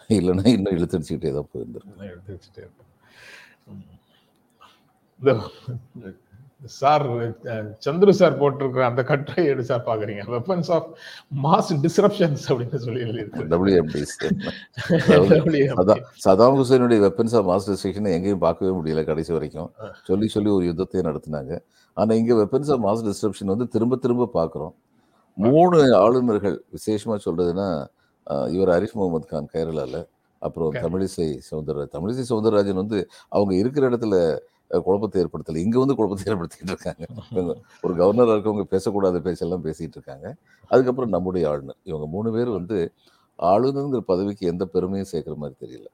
[0.10, 1.48] இல்லைன்னா இன்னும் இழுத்தடிச்சுக்கிட்டே தான்.
[3.70, 3.88] ம்.
[5.22, 5.32] இந்த
[6.66, 7.06] சார்
[7.86, 10.24] சந்துரு சார் போட்டிருக்கிற அந்த கட்டுரை எடு சார் பாக்குறீங்க.
[10.36, 10.88] வெப்பன்ஸ் ஆஃப்
[11.44, 13.44] மாஸ் டிஸ்ரப்ஷன்ஸ் அப்படின்னு சொல்லி எழுதியிருக்கு
[16.26, 19.70] சதாம் ஹுசேனுடைய வெப்பன்ஸ் ஆஃப் மாஸ் டிஸ்ட்ரக்ஷனை எங்கேயும் பார்க்கவே முடியல கடைசி வரைக்கும்.
[20.10, 21.54] சொல்லி சொல்லி ஒரு யுத்தத்தை நடத்தினாங்க.
[21.98, 24.74] ஆனா இங்க வெப்பன்ஸ் ஆஃப் மாஸ் டிஸ்ட்ரப்ஷன் வந்து திரும்ப திரும்ப பார்க்குறோம்.
[25.38, 27.70] மூணு ஆளுநர்கள் விசேஷமா சொல்றதுன்னா
[28.56, 29.96] இவர் அரிஃப் முகமது கான் கேரளால
[30.42, 30.74] அப்புறம்.
[30.86, 34.16] தமிழிசை சவுந்தரராஜன் தமிழிசை சவுந்தரராஜன் வந்து அவங்க இருக்கிற இடத்துல
[34.86, 35.62] குழப்பத்தை ஏற்படுத்தல.
[35.66, 37.06] இங்க வந்து குழப்பத்தை ஏற்படுத்திட்டு இருக்காங்க.
[37.86, 40.28] ஒரு கவர்னராக இருக்கவங்க பேசக்கூடாத பேச்செல்லாம் பேசிட்டு இருக்காங்க.
[40.72, 41.80] அதுக்கப்புறம் நம்முடைய ஆளுநர்.
[41.90, 42.80] இவங்க மூணு பேர் வந்து
[43.40, 45.88] ஆளுநருங்கிற பதவிக்கு எந்த பெருமையும் சேர்க்கிற மாதிரி தெரியல.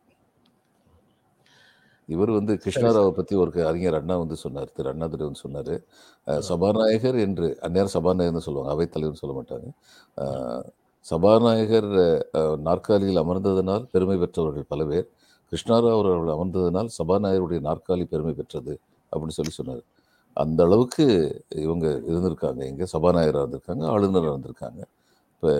[2.10, 4.74] இவர் வந்து கிருஷ்ணாராவை பத்தி ஒரு அறிஞர் அண்ணா வந்து சொன்னார்.
[4.78, 5.76] திரு அண்ணாதுரை வந்து சொன்னாரு.
[6.50, 8.74] சபாநாயகர் என்று அந்நேரம் சபாநாயகர்னு சொல்லுவாங்க.
[8.74, 9.68] அவைத்தலைவர்னு சொல்ல மாட்டாங்க.
[11.06, 11.92] சபாநாயகர்
[12.68, 15.08] நாற்காலியில் அமர்ந்ததனால் பெருமை பெற்றவர்கள் பல பேர்.
[15.52, 18.74] கிருஷ்ணாராவ் அவர்கள் அமர்ந்ததனால் சபாநாயகருடைய நாற்காலி பெருமை பெற்றது
[19.12, 19.84] அப்படின்னு சொல்லி சொன்னார்.
[20.38, 21.06] அந்த அளவுக்கு
[21.66, 22.62] இவங்க இருந்திருக்காங்க.
[22.72, 24.82] இங்கே சபாநாயகராக இருந்திருக்காங்க ஆளுநராக இருந்திருக்காங்க.
[25.36, 25.52] இப்போ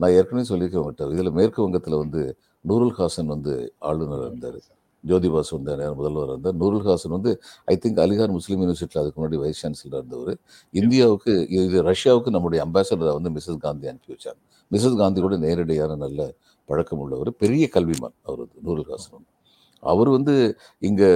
[0.00, 2.22] நான் ஏற்கனவே சொல்லியிருக்கேன் உங்கள்கிட்ட இதில் மேற்கு வங்கத்தில் வந்து
[2.70, 3.54] நூருல் ஹாசன் வந்து
[3.88, 4.60] ஆளுநராக இருந்தார்.
[5.04, 6.56] ஜோதிபாஸ் வந்து நேரம் முதல்வர் இருந்தார்.
[6.62, 7.30] நூருல் ஹாசன் வந்து
[7.72, 10.32] ஐ திங்க் அலிகார் முஸ்லீம் யூனிவர்சிட்டியில் அதுக்கு முன்னாடி வைஸ் சான்சலர் இருந்தவர்.
[10.80, 14.40] இந்தியாவுக்கு இது ரஷ்யாவுக்கு நம்முடைய அம்பாசடரை வந்து மிஸ்ஸஸ் காந்தி அனுப்பி வச்சாங்க.
[14.70, 16.20] மிஸ்ஸஸ் காந்தியோட நேரடியான நல்ல
[16.70, 18.90] பழக்கம் உள்ளவர் பெரிய கல்விமான் அவர் வந்து நூருல்
[19.82, 20.34] அவர் வந்து
[20.88, 21.10] இங்கே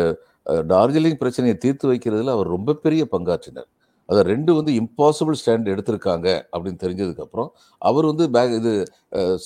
[0.72, 3.68] டார்ஜிலிங் பிரச்சனையை தீர்த்து வைக்கிறதுல அவர் ரொம்ப பெரிய பங்காற்றினார்.
[4.08, 7.48] அதை ரெண்டு வந்து இம்பாசிபிள் ஸ்டாண்ட் எடுத்திருக்காங்க அப்படின்னு தெரிஞ்சதுக்கப்புறம்
[7.88, 8.72] அவர் வந்து பேக் இது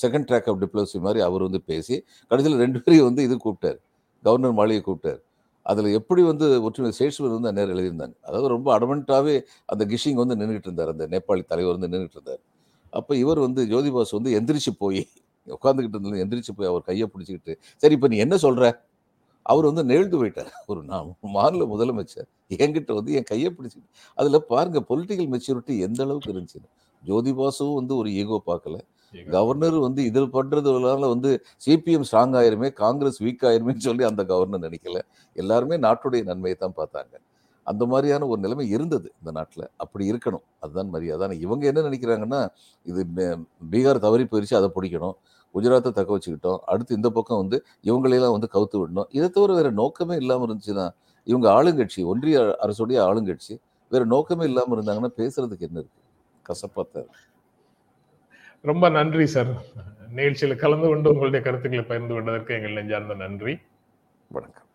[0.01, 1.95] செகண்ட் ட்ராக் ஆஃப் டிப்ளமசி மாதிரி அவர் வந்து பேசி
[2.31, 3.79] கடைசியில் ரெண்டு பேரையும் வந்து இது கூப்பிட்டார்.
[4.25, 5.21] கவர்னர் மாளிகை கூப்பிட்டார்.
[5.71, 8.15] அதில் எப்படி வந்து ஒற்றுமை சேஷ்வர் வந்து அந்நேரம் எழுதியிருந்தாங்க.
[8.27, 9.35] அதாவது ரொம்ப அடமெண்ட்டாகவே
[9.71, 10.91] அந்த கிஷிங் வந்து நின்றுட்டு இருந்தார்.
[10.93, 12.41] அந்த நேபாளி தலைவர் வந்து நின்றுட்டு இருந்தார்.
[12.99, 15.03] அப்போ இவர் வந்து ஜோதிபாஸ் வந்து எந்திரிச்சு போய்
[15.47, 18.65] உட்காந்துக்கிட்டு இருந்தது எந்திரிச்சு போய் அவர் கையை பிடிச்சிக்கிட்டு சரி இப்போ நீ என்ன சொல்கிற
[19.45, 20.51] அவர் வந்து நெழுந்து போயிட்டார்.
[20.71, 22.27] ஒரு நான் மாநில முதலமைச்சர்
[22.63, 26.61] என்கிட்ட வந்து என் கையை பிடிச்சிக்கிட்டு அதில் பாருங்க பொலிட்டிக்கல் மெச்சூரிட்டி எந்த அளவுக்கு இருந்துச்சு
[27.03, 28.77] ஜோதிபாசும் வந்து ஒரு ஈகோ பார்க்கல.
[29.35, 31.29] கவர்னர் வந்து இதில் பண்றதுனால வந்து
[31.65, 34.99] சிபிஎம் ஸ்ட்ராங் ஆயிருமே காங்கிரஸ் வீக் ஆயிருமேன்னு சொல்லி அந்த கவர்னர் நினைக்கல.
[35.35, 37.13] எல்லாருமே நாட்டுடைய நன்மையை தான் பார்த்தாங்க.
[37.63, 39.65] அந்த மாதிரியான ஒரு நிலைமை இருந்தது இந்த நாட்டில்.
[39.77, 40.43] அப்படி இருக்கணும்.
[40.59, 41.23] அதுதான் மரியாதை.
[41.25, 42.41] ஆனால் இவங்க என்ன நினைக்கிறாங்கன்னா
[42.85, 43.03] இது
[43.71, 45.15] பீகார் தவறி போயிடுச்சு அதை பிடிக்கணும்.
[45.55, 46.59] குஜராத்தை தக்க வச்சுக்கிட்டோம்.
[46.65, 49.09] அடுத்து இந்த பக்கம் வந்து இவங்களையெல்லாம் வந்து கவுத்து விடணும்.
[49.09, 50.85] இதை தவிர வேற நோக்கமே இல்லாமல் இருந்துச்சுன்னா
[51.27, 53.55] இவங்க ஆளுங்கட்சி ஒன்றிய அரசுடைய ஆளுங்கட்சி
[53.91, 55.99] வேற நோக்கமே இல்லாமல் இருந்தாங்கன்னா பேசுறதுக்கு என்ன இருக்கு?
[56.49, 57.09] கசப்பாத்தான்
[58.61, 59.51] ரொம்ப நன்றி சார்
[60.09, 63.53] நிகழ்ச்சியில் கலந்து கொண்டு உங்களுடைய கருத்துக்களை பகிர்ந்து கொண்டதற்கு எங்கள் நெஞ்சார்ந்த நன்றி.
[64.31, 64.67] வணக்கம்.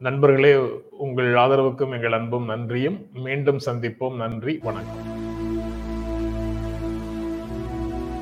[0.00, 0.56] நண்பர்களே
[0.90, 3.06] உங்கள் ஆதரவுக்கும் எங்கள் அன்பும் நன்றியும்.
[3.14, 4.16] மீண்டும் சந்திப்போம்.
[4.16, 5.19] நன்றி வணக்கம்.